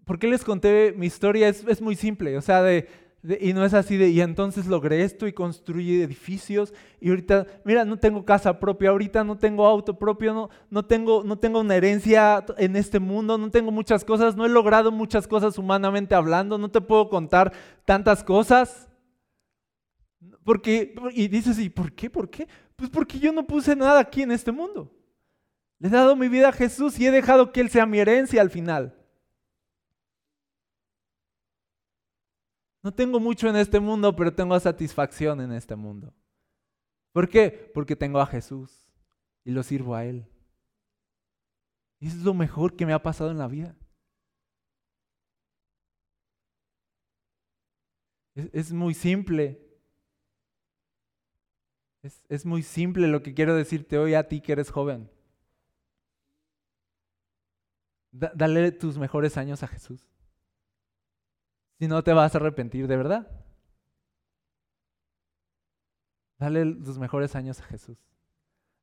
[0.06, 1.50] por qué les conté mi historia?
[1.50, 2.38] Es, es muy simple.
[2.38, 2.88] O sea, de,
[3.24, 7.86] y no es así de, y entonces logré esto y construí edificios y ahorita, mira,
[7.86, 11.76] no tengo casa propia, ahorita no tengo auto propio, no, no, tengo, no tengo una
[11.76, 16.57] herencia en este mundo, no tengo muchas cosas, no he logrado muchas cosas humanamente hablando,
[16.57, 17.53] no te puedo contar
[17.86, 18.88] tantas cosas.
[20.43, 22.09] Porque, y dices, ¿y por qué?
[22.09, 22.47] ¿Por qué?
[22.76, 24.91] Pues porque yo no puse nada aquí en este mundo.
[25.78, 28.41] Le he dado mi vida a Jesús y he dejado que Él sea mi herencia
[28.41, 28.95] al final.
[32.84, 36.14] No tengo mucho en este mundo, pero tengo satisfacción en este mundo.
[37.12, 37.72] ¿Por qué?
[37.74, 38.88] Porque tengo a Jesús
[39.44, 40.28] y lo sirvo a Él.
[42.00, 43.76] Y es lo mejor que me ha pasado en la vida.
[48.34, 49.62] Es, muy simple.
[52.30, 55.12] Es muy simple lo que quiero decirte hoy a ti que eres joven.
[58.12, 60.12] dale tus mejores años a Jesús.
[61.82, 63.28] Si no te vas a arrepentir de verdad.
[66.38, 67.98] Dale los mejores años a Jesús.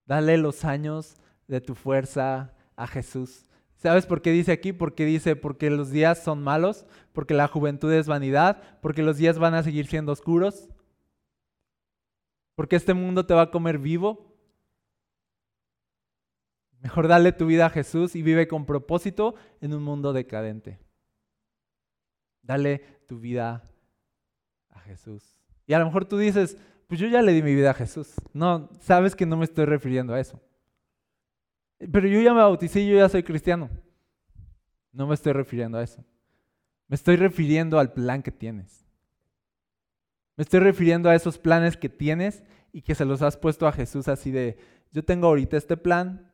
[0.05, 1.15] Dale los años
[1.47, 3.47] de tu fuerza a Jesús.
[3.77, 4.73] ¿Sabes por qué dice aquí?
[4.73, 9.39] Porque dice, porque los días son malos, porque la juventud es vanidad, porque los días
[9.39, 10.69] van a seguir siendo oscuros,
[12.57, 14.35] porque este mundo te va a comer vivo.
[16.81, 20.81] Mejor dale tu vida a Jesús y vive con propósito en un mundo decadente.
[22.49, 23.63] Dale tu vida
[24.71, 25.37] a Jesús.
[25.67, 28.15] Y a lo mejor tú dices, pues yo ya le di mi vida a Jesús.
[28.33, 30.41] No, sabes que no me estoy refiriendo a eso.
[31.79, 33.69] Pero yo ya me bauticé y yo ya soy cristiano.
[34.93, 36.03] No me estoy refiriendo a eso.
[36.87, 38.87] Me estoy refiriendo al plan que tienes.
[40.35, 42.43] Me estoy refiriendo a esos planes que tienes
[42.73, 44.57] y que se los has puesto a Jesús así de,
[44.91, 46.33] yo tengo ahorita este plan,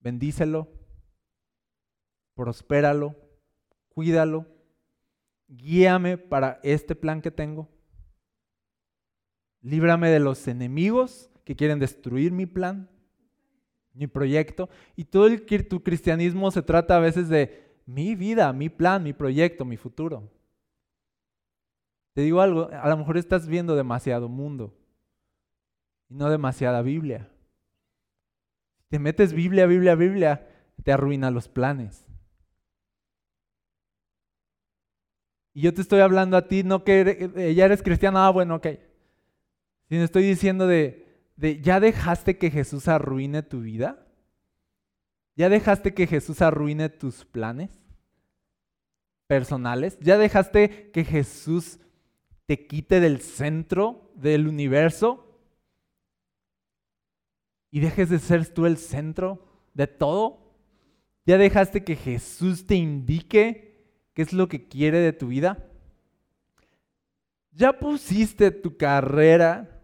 [0.00, 0.79] bendícelo,
[2.40, 3.14] prospéralo,
[3.90, 4.46] cuídalo,
[5.46, 7.68] guíame para este plan que tengo.
[9.60, 12.88] Líbrame de los enemigos que quieren destruir mi plan,
[13.92, 14.70] mi proyecto.
[14.96, 19.12] Y todo el, tu cristianismo se trata a veces de mi vida, mi plan, mi
[19.12, 20.32] proyecto, mi futuro.
[22.14, 24.74] Te digo algo, a lo mejor estás viendo demasiado mundo
[26.08, 27.28] y no demasiada Biblia.
[28.88, 30.48] Te metes Biblia, Biblia, Biblia,
[30.82, 32.06] te arruina los planes.
[35.52, 38.56] Y yo te estoy hablando a ti, no que eh, ya eres cristiano, ah, bueno,
[38.56, 38.66] ok.
[39.88, 44.06] Sino estoy diciendo de, de, ¿ya dejaste que Jesús arruine tu vida?
[45.36, 47.70] ¿Ya dejaste que Jesús arruine tus planes
[49.26, 49.98] personales?
[50.00, 51.78] ¿Ya dejaste que Jesús
[52.46, 55.40] te quite del centro del universo?
[57.70, 60.52] ¿Y dejes de ser tú el centro de todo?
[61.24, 63.69] ¿Ya dejaste que Jesús te indique
[64.14, 65.66] ¿Qué es lo que quiere de tu vida?
[67.52, 69.80] ¿Ya pusiste tu carrera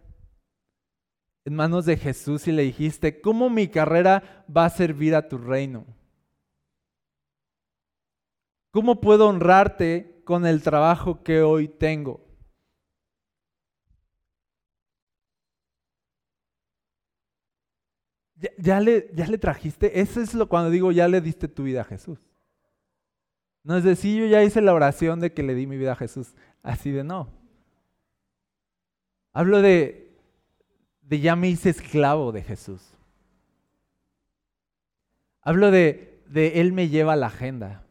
[1.44, 5.38] en manos de Jesús y le dijiste, ¿cómo mi carrera va a servir a tu
[5.38, 5.86] reino?
[8.72, 12.26] ¿Cómo puedo honrarte con el trabajo que hoy tengo?
[18.58, 21.82] Ya, le, ya le trajiste, eso es lo cuando digo, ya le diste tu vida
[21.82, 22.25] a Jesús.
[23.66, 25.96] No es decir, yo ya hice la oración de que le di mi vida a
[25.96, 26.36] Jesús.
[26.62, 27.32] Así de no.
[29.32, 30.16] Hablo de,
[31.02, 32.94] de ya me hice esclavo de Jesús.
[35.42, 37.84] Hablo de, de Él me lleva la agenda.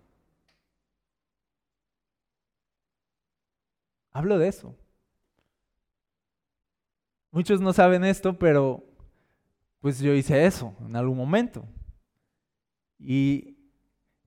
[4.14, 4.74] Hablo de eso.
[7.32, 8.82] Muchos no saben esto, pero
[9.82, 11.68] pues yo hice eso en algún momento.
[12.98, 13.55] Y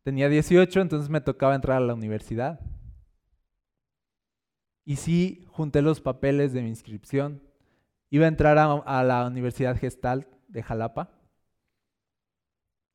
[0.08, 2.60] Tenía 18, entonces me tocaba entrar a la universidad.
[4.86, 7.42] Y sí, junté los papeles de mi inscripción.
[8.08, 11.10] Iba a entrar a, la Universidad Gestal de Jalapa.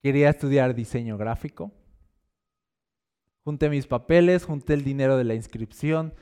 [0.02, 1.72] Quería estudiar diseño gráfico.
[3.44, 6.16] Junté mis papeles, junté el dinero de la inscripción.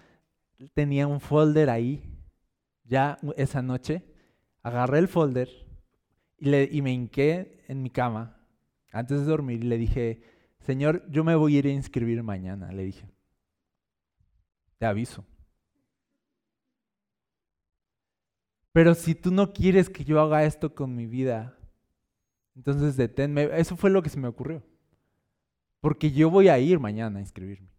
[0.73, 2.03] Tenía un folder ahí,
[2.83, 4.03] ya esa noche.
[4.61, 5.47] Agarré el folder
[6.37, 8.45] y, y me hinqué en mi cama
[8.91, 10.30] antes de dormir y le dije,
[10.66, 13.09] Señor, yo me voy a ir a inscribir mañana, le dije.
[14.78, 15.26] Te aviso.
[18.72, 21.57] Pero si tú no quieres que yo haga esto con mi vida,
[22.55, 23.49] entonces deténme.
[23.59, 24.64] Eso fue lo que se me ocurrió.
[25.82, 27.70] Porque yo voy a ir mañana a inscribirme.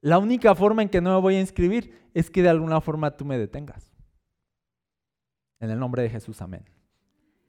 [0.00, 3.16] La única forma en que no me voy a inscribir es que de alguna forma
[3.16, 3.92] tú me detengas.
[5.60, 6.64] En el nombre de Jesús, amén.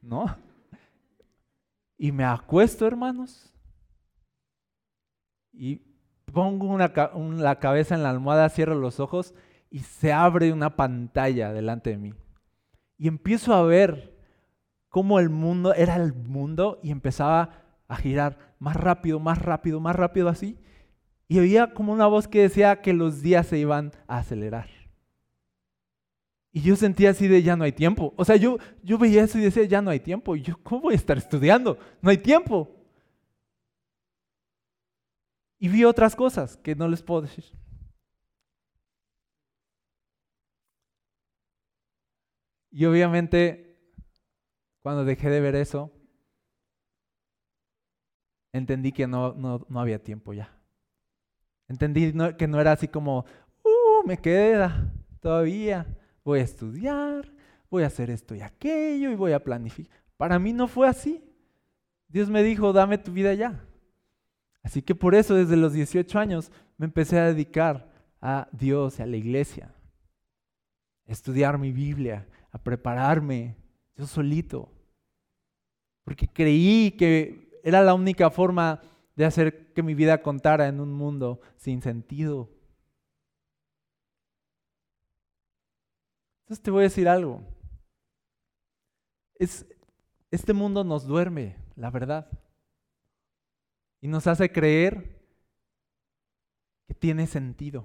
[0.00, 0.36] ¿No?
[1.98, 3.52] Y me acuesto, hermanos.
[5.56, 5.82] Y
[6.32, 9.34] pongo la cabeza en la almohada, cierro los ojos
[9.70, 12.14] y se abre una pantalla delante de mí.
[12.98, 14.16] Y empiezo a ver
[14.88, 19.96] cómo el mundo era el mundo y empezaba a girar más rápido, más rápido, más
[19.96, 20.58] rápido así.
[21.28, 24.68] Y oía como una voz que decía que los días se iban a acelerar.
[26.52, 28.14] Y yo sentía así de ya no hay tiempo.
[28.16, 30.36] O sea, yo, yo veía eso y decía ya no hay tiempo.
[30.36, 31.78] Yo, ¿cómo voy a estar estudiando?
[32.00, 32.75] No hay tiempo.
[35.58, 37.44] Y vi otras cosas que no les puedo decir.
[42.70, 43.78] Y obviamente,
[44.82, 45.90] cuando dejé de ver eso,
[48.52, 50.54] entendí que no, no, había tiempo ya.
[51.68, 53.24] Entendí que no era así como,
[53.64, 55.86] uh, me queda todavía,
[56.22, 57.32] voy a estudiar,
[57.70, 59.98] voy a hacer esto y aquello y voy a planificar.
[60.16, 61.24] Para mí no fue así.
[62.08, 63.64] Dios me dijo, dame tu vida ya.
[64.66, 67.88] Así que por eso desde los 18 años me empecé a dedicar
[68.20, 69.72] a Dios a la iglesia,
[71.06, 73.54] a estudiar mi Biblia, a prepararme
[73.94, 74.72] yo solito,
[76.02, 78.82] porque creí que era la única forma
[79.14, 82.50] de hacer que mi vida contara en un mundo sin sentido.
[86.40, 87.40] Entonces te voy a decir algo.
[89.36, 89.64] Es,
[90.32, 92.28] este mundo nos duerme, la verdad.
[94.06, 95.18] Y nos hace creer
[96.86, 97.84] que tiene sentido.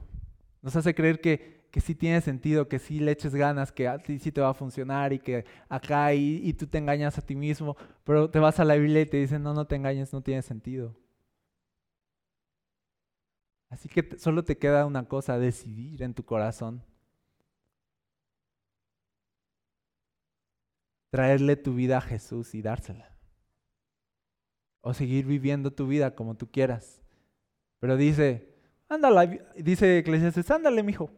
[0.61, 4.31] Nos hace creer que, que sí tiene sentido, que sí le eches ganas, que sí
[4.31, 7.75] te va a funcionar y que acá y, y tú te engañas a ti mismo,
[8.03, 10.43] pero te vas a la Biblia y te dicen, no, no te engañes, no tiene
[10.43, 10.95] sentido.
[13.69, 16.83] Así que solo te queda una cosa, decidir en tu corazón.
[21.09, 23.10] Traerle tu vida a Jesús y dársela.
[24.81, 27.01] O seguir viviendo tu vida como tú quieras.
[27.79, 28.55] Pero dice,
[28.89, 31.11] ándale, dice Eclesiastes, ándale, mijo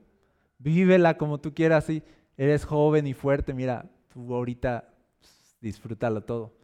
[0.57, 2.03] Vívela como tú quieras, sí.
[2.37, 6.55] Eres joven y fuerte, mira, tú ahorita pues, disfrútalo todo.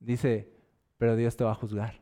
[0.00, 0.50] Dice,
[0.96, 2.00] pero Dios te va a juzgar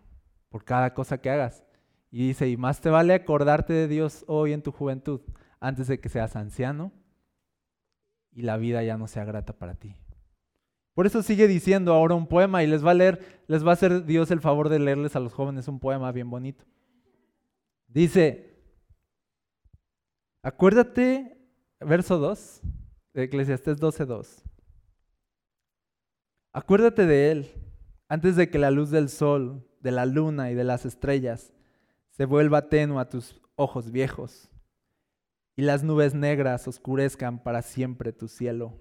[0.48, 1.64] por cada cosa que hagas.
[2.10, 5.20] Y dice, y más te vale acordarte de Dios hoy en tu juventud,
[5.60, 6.92] antes de que seas anciano
[8.30, 9.96] y la vida ya no sea grata para ti.
[10.94, 13.74] Por eso sigue diciendo ahora un poema y les va a leer, les va a
[13.74, 16.64] hacer Dios el favor de leerles a los jóvenes un poema bien bonito.
[17.88, 18.52] Dice,
[20.44, 21.38] Acuérdate,
[21.80, 22.62] verso 2,
[23.14, 24.42] de Eclesiastés 12.2.
[26.52, 27.52] Acuérdate de Él
[28.08, 31.52] antes de que la luz del sol, de la luna y de las estrellas
[32.10, 34.50] se vuelva tenue a tus ojos viejos
[35.54, 38.74] y las nubes negras oscurezcan para siempre tu cielo.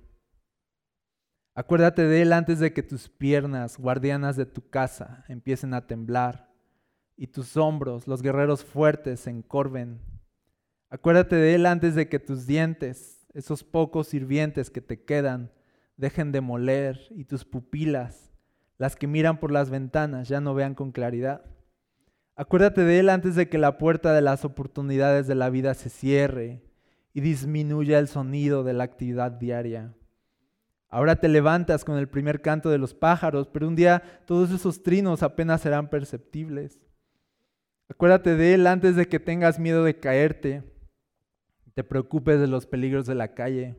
[1.53, 6.49] Acuérdate de Él antes de que tus piernas, guardianas de tu casa, empiecen a temblar
[7.17, 9.99] y tus hombros, los guerreros fuertes, se encorven
[10.91, 15.49] Acuérdate de Él antes de que tus dientes, esos pocos sirvientes que te quedan,
[15.95, 18.33] dejen de moler y tus pupilas,
[18.77, 21.45] las que miran por las ventanas, ya no vean con claridad.
[22.35, 25.89] Acuérdate de Él antes de que la puerta de las oportunidades de la vida se
[25.89, 26.61] cierre
[27.13, 29.93] y disminuya el sonido de la actividad diaria.
[30.91, 34.83] Ahora te levantas con el primer canto de los pájaros, pero un día todos esos
[34.83, 36.79] trinos apenas serán perceptibles.
[37.89, 40.63] Acuérdate de Él antes de que tengas miedo de caerte
[41.73, 43.75] te preocupes de los peligros de la calle,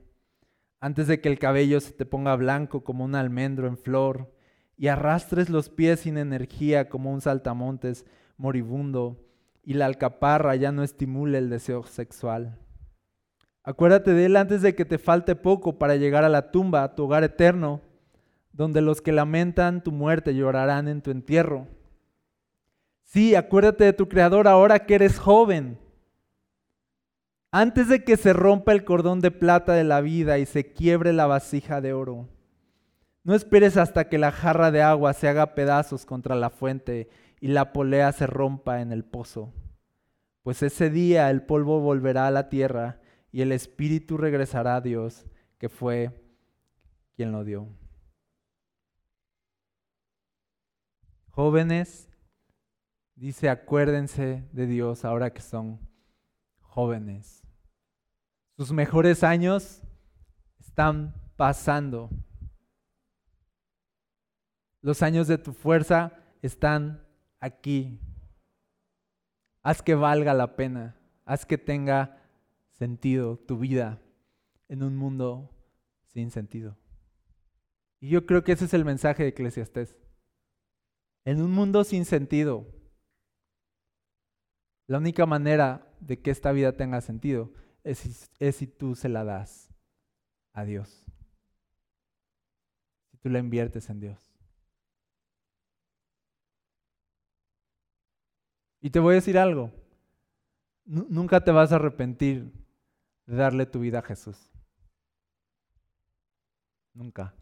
[0.81, 4.35] antes de que el cabello se te ponga blanco como un almendro en flor
[4.77, 8.07] y arrastres los pies sin energía como un saltamontes
[8.37, 9.25] moribundo
[9.63, 12.59] y la alcaparra ya no estimule el deseo sexual.
[13.65, 16.95] Acuérdate de él antes de que te falte poco para llegar a la tumba, a
[16.95, 17.81] tu hogar eterno,
[18.53, 21.69] donde los que lamentan tu muerte llorarán en tu entierro.
[23.05, 25.79] Sí, acuérdate de tu Creador ahora que eres joven
[27.55, 31.13] antes de que se rompa el cordón de plata de la vida y se quiebre
[31.13, 32.27] la vasija de oro.
[33.25, 37.11] No esperes hasta que la jarra de agua se haga pedazos contra la fuente
[37.41, 39.53] y la polea se rompa en el pozo,
[40.43, 43.02] pues ese día el polvo volverá a la tierra
[43.33, 45.25] y el espíritu regresará a Dios,
[45.59, 46.11] que fue
[47.17, 47.67] quien lo dio.
[51.31, 52.11] Jóvenes,
[53.17, 55.81] dice, acuérdense de Dios ahora que son
[56.61, 57.43] jóvenes.
[58.57, 59.81] Sus mejores años
[60.61, 62.11] están pasando.
[64.83, 66.13] Los años de tu fuerza
[66.43, 67.03] están
[67.41, 67.99] aquí.
[69.63, 70.97] Haz que valga la pena.
[71.25, 72.22] Haz que tenga
[72.73, 74.03] sentido tu vida
[74.69, 75.51] en un mundo
[76.07, 76.77] sin sentido.
[78.01, 79.97] Y yo creo que ese es el mensaje de Eclesiastés.
[81.25, 82.67] En un mundo sin sentido,
[84.87, 87.53] la única manera de que esta vida tenga sentido
[87.85, 89.71] es si, tú se la das
[90.53, 91.05] a Dios.
[93.11, 94.33] Si tú la inviertes en Dios.
[98.81, 99.71] Y te voy a decir algo.
[100.85, 102.62] nunca te vas a arrepentir
[103.27, 104.51] de darle tu vida a Jesús.
[106.95, 107.35] Nunca.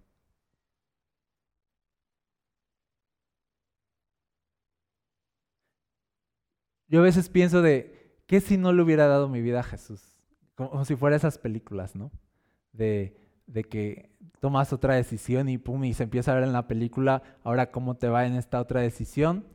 [6.89, 10.13] Yo a veces pienso de, ¿qué si no le hubiera dado mi vida a Jesús?
[10.57, 12.11] Como, si fuera esas películas, ¿no?
[12.73, 13.17] De,
[13.47, 14.11] de, que
[14.41, 17.97] tomas otra decisión y pum, y se empieza a ver en la película, ahora cómo
[17.97, 19.47] te va en esta otra decisión,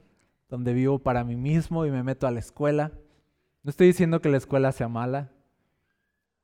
[0.48, 2.94] donde vivo para mí mismo y me meto a la escuela.
[3.64, 5.34] No estoy diciendo que la escuela sea mala,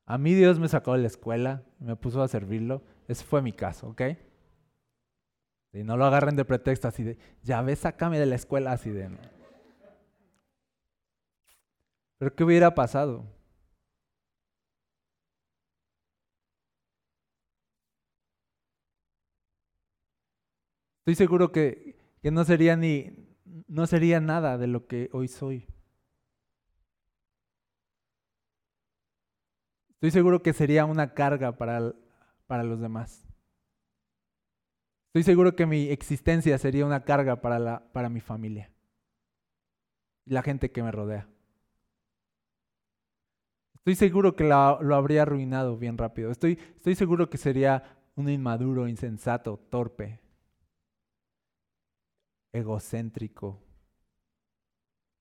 [0.06, 2.84] a mí Dios me sacó de la escuela, me puso a servirlo.
[3.08, 4.02] Ese fue mi caso, ¿ok?
[5.74, 8.90] Y no lo agarren de pretexto así de, ya ves, sácame de la escuela así
[8.90, 9.10] de...
[12.18, 13.26] Pero ¿qué hubiera pasado?
[21.00, 23.28] Estoy seguro que, que no sería ni,
[23.68, 25.68] no sería nada de lo que hoy soy.
[30.02, 31.94] Estoy seguro que sería una carga para,
[32.48, 33.24] para los demás.
[35.10, 38.72] Estoy seguro que mi existencia sería una carga para, la, para mi familia
[40.26, 41.30] y la gente que me rodea.
[43.76, 44.56] Estoy seguro que lo
[44.96, 46.32] habría arruinado bien rápido.
[46.32, 47.84] Estoy, estoy seguro que sería
[48.16, 50.20] un inmaduro, insensato, torpe,
[52.54, 53.62] egocéntrico,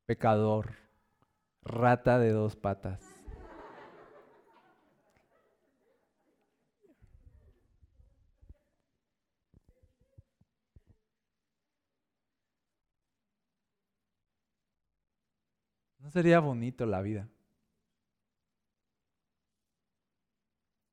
[0.06, 0.70] pecador,
[1.62, 3.09] rata de dos patas.
[16.10, 17.28] Sería bonito la vida?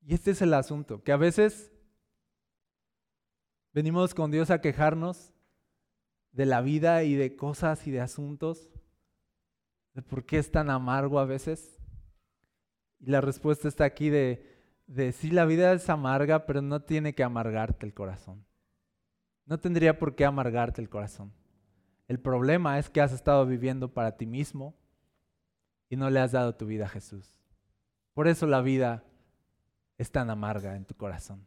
[0.08, 1.70] Y este es el asunto, que a veces
[3.74, 5.34] venimos con Dios a quejarnos
[6.32, 8.70] de la vida y de cosas y de asuntos,
[9.92, 11.78] de por qué es tan amargo a veces.
[13.00, 14.46] Y la respuesta está aquí de,
[14.86, 18.46] de sí, la vida es amarga, pero no tiene que amargarte el corazón.
[19.44, 21.32] No tendría por qué amargarte el corazón.
[22.06, 24.74] El problema es que has estado viviendo para ti mismo,
[25.88, 27.40] y no le has dado tu vida a Jesús.
[28.14, 29.04] Por eso la vida
[29.96, 31.46] es tan amarga en tu corazón.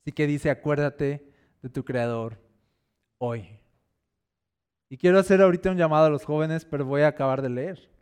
[0.00, 1.30] Así que dice, acuérdate
[1.62, 2.38] de tu Creador
[3.18, 3.60] hoy.
[4.88, 7.90] Y quiero hacer ahorita un llamado a los jóvenes, pero voy a acabar de leer.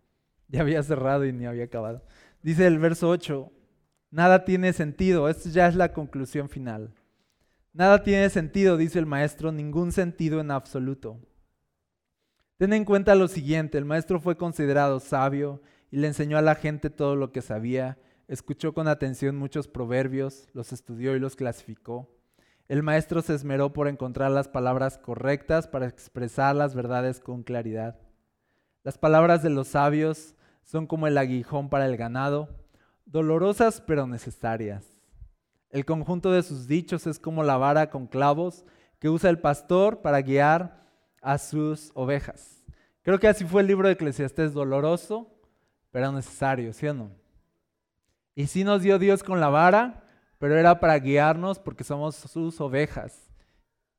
[0.51, 2.03] Ya había cerrado y ni había acabado.
[2.43, 3.53] Dice el verso 8,
[4.11, 5.29] nada tiene sentido.
[5.29, 6.95] Esto ya es la conclusión final.
[7.75, 11.21] Nada tiene sentido, dice el maestro, ningún sentido en absoluto.
[12.59, 16.57] Ten en cuenta lo siguiente, el maestro fue considerado sabio y le enseñó a la
[16.57, 22.09] gente todo lo que sabía, escuchó con atención muchos proverbios, los estudió y los clasificó.
[22.67, 28.01] El maestro se esmeró por encontrar las palabras correctas para expresar las verdades con claridad.
[28.83, 30.35] Las palabras de los sabios
[30.65, 32.49] son como el aguijón para el ganado,
[33.07, 34.85] dolorosas pero necesarias.
[35.71, 38.65] El conjunto de sus dichos es como la vara con clavos
[38.99, 40.88] que usa el pastor para guiar
[41.23, 42.65] a sus ovejas.
[43.03, 45.31] Creo que así fue el libro de Eclesiastés, doloroso,
[45.91, 47.11] pero necesario, ¿sí o no?
[48.35, 50.05] Y sí nos dio Dios con la vara,
[50.39, 53.31] pero era para guiarnos porque somos sus ovejas.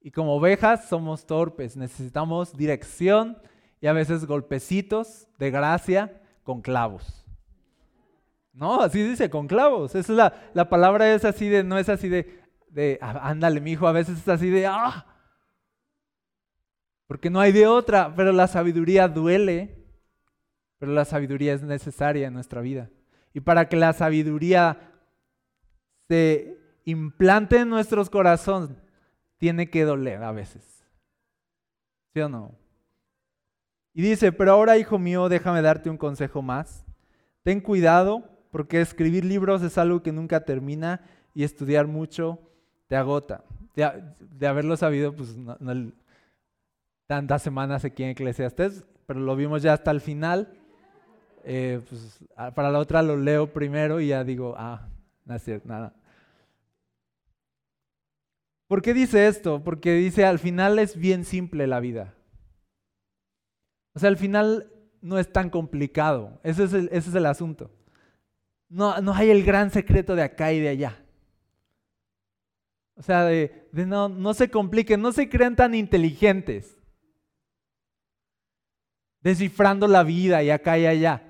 [0.01, 3.37] Y como ovejas somos torpes, necesitamos dirección
[3.81, 7.25] y a veces golpecitos de gracia con clavos.
[8.53, 9.95] No, así dice, con clavos.
[9.95, 13.61] Esa es la, la palabra es así de, no es así de, de ah, ándale,
[13.61, 15.05] mi hijo, a veces es así de, ah,
[17.09, 19.83] porque no hay de otra, pero la sabiduría duele,
[20.77, 22.91] pero la sabiduría es necesaria en nuestra vida.
[23.33, 24.91] Y para que la sabiduría
[26.07, 26.55] se
[26.85, 28.77] implante en nuestros corazones,
[29.39, 30.85] tiene que doler a veces.
[32.13, 32.53] ¿Sí o no?
[33.95, 36.85] Y dice, pero ahora hijo mío, déjame darte un consejo más.
[37.41, 41.01] Ten cuidado, porque escribir libros es algo que nunca termina
[41.33, 42.37] y estudiar mucho
[42.85, 43.43] te agota.
[43.75, 45.57] De, haberlo sabido, pues no,
[47.09, 50.53] tantas semanas aquí en Eclesiastes, pero lo vimos ya hasta el final.
[51.43, 52.19] Eh, pues,
[52.53, 54.87] para la otra lo leo primero y ya digo, ah,
[55.25, 55.95] no es cierto, nada.
[58.67, 59.63] ¿Por qué dice esto?
[59.63, 62.13] Porque dice, al final es bien simple la vida.
[63.95, 66.39] O sea, al final no es tan complicado.
[66.43, 67.71] Ese es el, ese es el asunto.
[68.67, 71.03] No, no, hay el gran secreto de acá y de allá.
[72.93, 76.78] O sea, de, no, no se compliquen, no se crean tan inteligentes.
[79.21, 81.23] Descifrando la vida y acá y allá.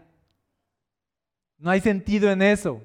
[1.58, 2.82] No hay sentido en eso.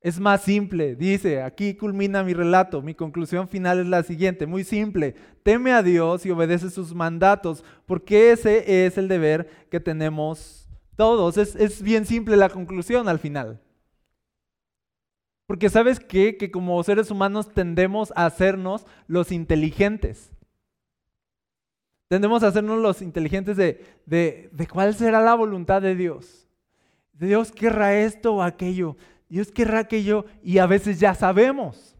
[0.00, 4.62] Es más simple, dice, aquí culmina mi relato, mi conclusión final es la siguiente, muy
[4.62, 10.68] simple, teme a Dios y obedece sus mandatos, porque ese es el deber que tenemos
[10.94, 11.38] todos.
[11.38, 13.60] Es, es bien simple la conclusión al final.
[15.46, 16.36] Porque sabes qué?
[16.36, 20.30] Que como seres humanos tendemos a hacernos los inteligentes.
[22.08, 26.46] Tendemos a hacernos los inteligentes de, de, de cuál será la voluntad de Dios.
[27.12, 28.96] Dios querrá esto o aquello.
[29.28, 31.96] Dios querrá que yo, y a veces ya sabemos,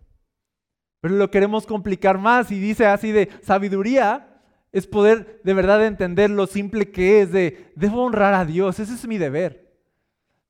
[1.01, 4.29] pero lo queremos complicar más y dice así de sabiduría
[4.73, 8.95] es poder de verdad entender lo simple que es de, debo honrar a Dios, ese
[8.95, 9.73] es mi deber.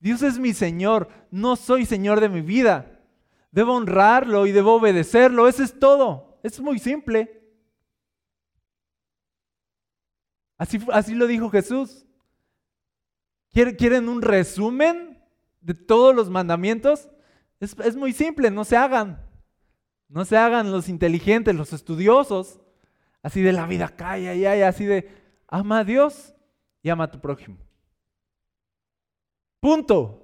[0.01, 3.01] Dios es mi Señor, no soy Señor de mi vida.
[3.53, 7.46] Debo honrarlo y debo obedecerlo, eso es todo, es muy simple.
[10.59, 12.07] Así, así lo dijo Jesús.
[13.51, 15.17] ¿Quieren un resumen?
[15.67, 17.11] de todos los mandamientos,
[17.59, 19.21] es, muy simple, no se hagan.
[20.09, 22.61] No se hagan los inteligentes, los estudiosos,
[23.21, 25.11] así de la vida calla y así de
[25.49, 26.35] ama a Dios
[26.83, 27.59] y ama a tu prójimo.
[29.59, 30.23] Punto.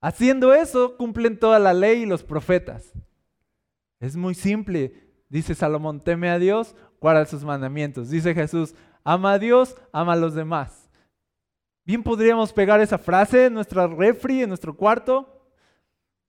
[0.00, 2.92] Haciendo eso cumplen toda la ley y los profetas.
[4.00, 5.02] Es muy simple.
[5.28, 8.08] Dice Salomón, teme a Dios, guarda sus mandamientos.
[8.08, 8.74] Dice Jesús,
[9.04, 10.90] ama a Dios, ama a los demás.
[11.84, 15.46] Bien podríamos pegar esa frase en nuestra refri, en nuestro cuarto,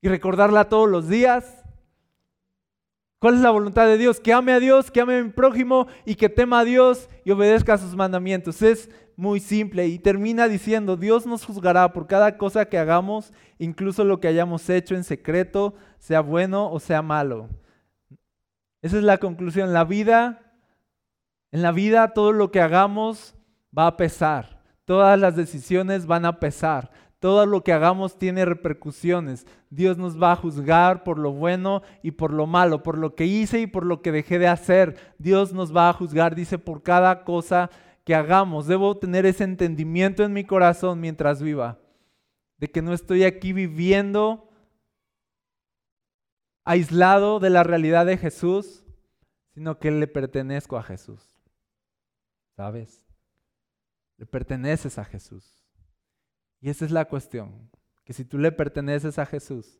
[0.01, 1.63] y recordarla todos los días.
[3.19, 4.19] ¿Cuál es la voluntad de Dios?
[4.19, 7.31] Que ame a Dios, que ame a mi prójimo y que tema a Dios y
[7.31, 8.61] obedezca a sus mandamientos.
[8.61, 14.03] Es muy simple y termina diciendo, Dios nos juzgará por cada cosa que hagamos, incluso
[14.03, 17.49] lo que hayamos hecho en secreto, sea bueno o sea malo.
[18.81, 19.73] Esa es la conclusión.
[19.73, 20.44] La vida,
[21.55, 23.33] en la vida todo lo que hagamos
[23.75, 24.61] va a pesar.
[24.83, 26.91] Todas las decisiones van a pesar.
[27.19, 29.47] Todo lo que hagamos tiene repercusiones.
[29.69, 33.25] Dios nos va a juzgar por lo bueno y por lo malo, por lo que
[33.25, 34.97] hice y por lo que dejé de hacer.
[35.17, 37.69] Dios nos va a juzgar, dice, por cada cosa
[38.03, 38.67] que hagamos.
[38.67, 41.79] Debo tener ese entendimiento en mi corazón mientras viva,
[42.57, 44.49] de que no estoy aquí viviendo
[46.65, 48.83] aislado de la realidad de Jesús,
[49.53, 51.34] sino que le pertenezco a Jesús.
[52.55, 53.05] ¿Sabes?
[54.17, 55.65] Le perteneces a Jesús.
[56.61, 57.69] Y esa es la cuestión,
[58.03, 59.79] que si tú le perteneces a Jesús,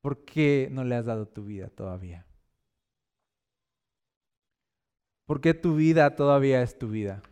[0.00, 2.26] ¿por qué no le has dado tu vida todavía?
[5.26, 7.22] ¿Por qué tu vida todavía es tu vida?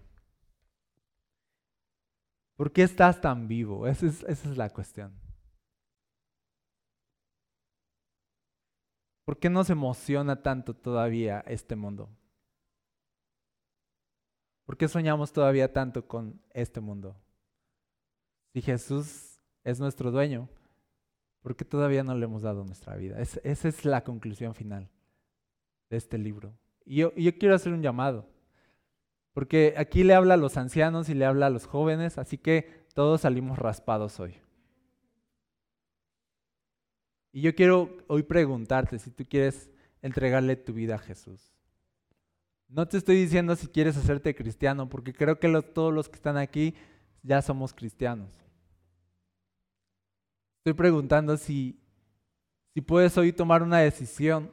[2.56, 3.86] ¿Por qué estás tan vivo?
[3.86, 5.12] Esa es, la cuestión.
[9.24, 12.10] ¿Por qué nos emociona tanto todavía este mundo?
[14.64, 17.16] ¿Por qué soñamos todavía tanto con este mundo?
[18.52, 20.48] Si Jesús es nuestro dueño,
[21.42, 23.18] ¿por qué todavía no le hemos dado nuestra vida?
[23.20, 24.88] esa es la conclusión final
[25.90, 26.56] de este libro.
[26.84, 28.26] Y yo, yo quiero hacer un llamado,
[29.32, 32.84] porque aquí le habla a los ancianos y le habla a los jóvenes, así que
[32.94, 34.36] todos salimos raspados hoy.
[37.32, 39.68] Y yo quiero hoy preguntarte si tú quieres
[40.00, 41.52] entregarle tu vida a Jesús.
[42.68, 46.36] No te estoy diciendo si quieres hacerte cristiano, porque creo que todos los que están
[46.36, 46.74] aquí
[47.22, 48.30] ya somos cristianos.
[50.58, 51.78] Estoy preguntando si,
[52.72, 54.50] si puedes hoy tomar una decisión,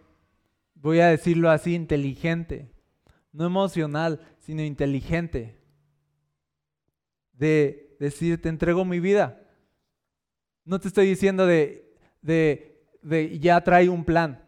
[0.76, 2.72] voy a decirlo así, inteligente,
[3.32, 5.58] no emocional, sino inteligente,
[7.34, 9.42] de decir, te entrego mi vida.
[10.66, 14.41] No te estoy diciendo de, de, de ya trae un plan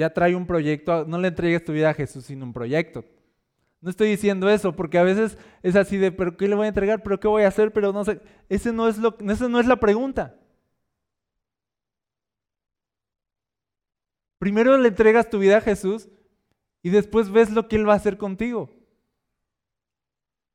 [0.00, 3.04] ya trae un proyecto, no le entregues tu vida a Jesús sin un proyecto.
[3.82, 6.68] No estoy diciendo eso, porque a veces es así de, pero ¿qué le voy a
[6.68, 7.02] entregar?
[7.02, 7.70] ¿Pero qué voy a hacer?
[7.70, 10.34] Pero no sé, ese no es lo, esa no es la pregunta.
[14.38, 16.08] Primero le entregas tu vida a Jesús
[16.82, 18.70] y después ves lo que Él va a hacer contigo.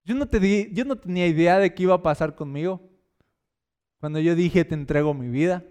[0.05, 2.81] Yo no, te yo no tenía idea de qué iba a pasar conmigo
[3.99, 5.63] cuando yo dije, te entrego mi vida.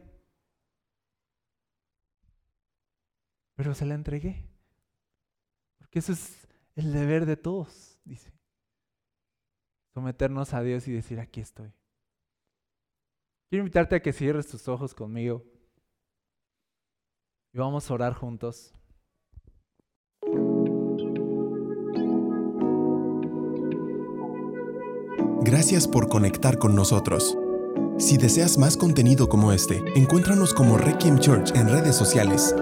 [3.55, 4.49] Pero se la entregué.
[5.91, 8.33] Que eso es el deber de todos, dice.
[9.93, 11.73] Someternos a Dios y decir, aquí estoy.
[13.49, 15.45] Quiero invitarte a que cierres tus ojos conmigo
[17.53, 18.75] y vamos a orar juntos.
[25.43, 27.39] Gracias por conectar con nosotros.
[27.99, 32.53] Si deseas más contenido como este, encuéntranos como Requiem Church en redes sociales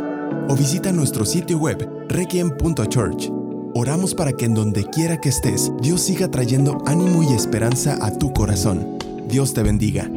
[0.49, 3.31] o visita nuestro sitio web requiem.church.
[3.75, 8.17] Oramos para que en donde quiera que estés, Dios siga trayendo ánimo y esperanza a
[8.17, 8.99] tu corazón.
[9.29, 10.11] Dios te bendiga.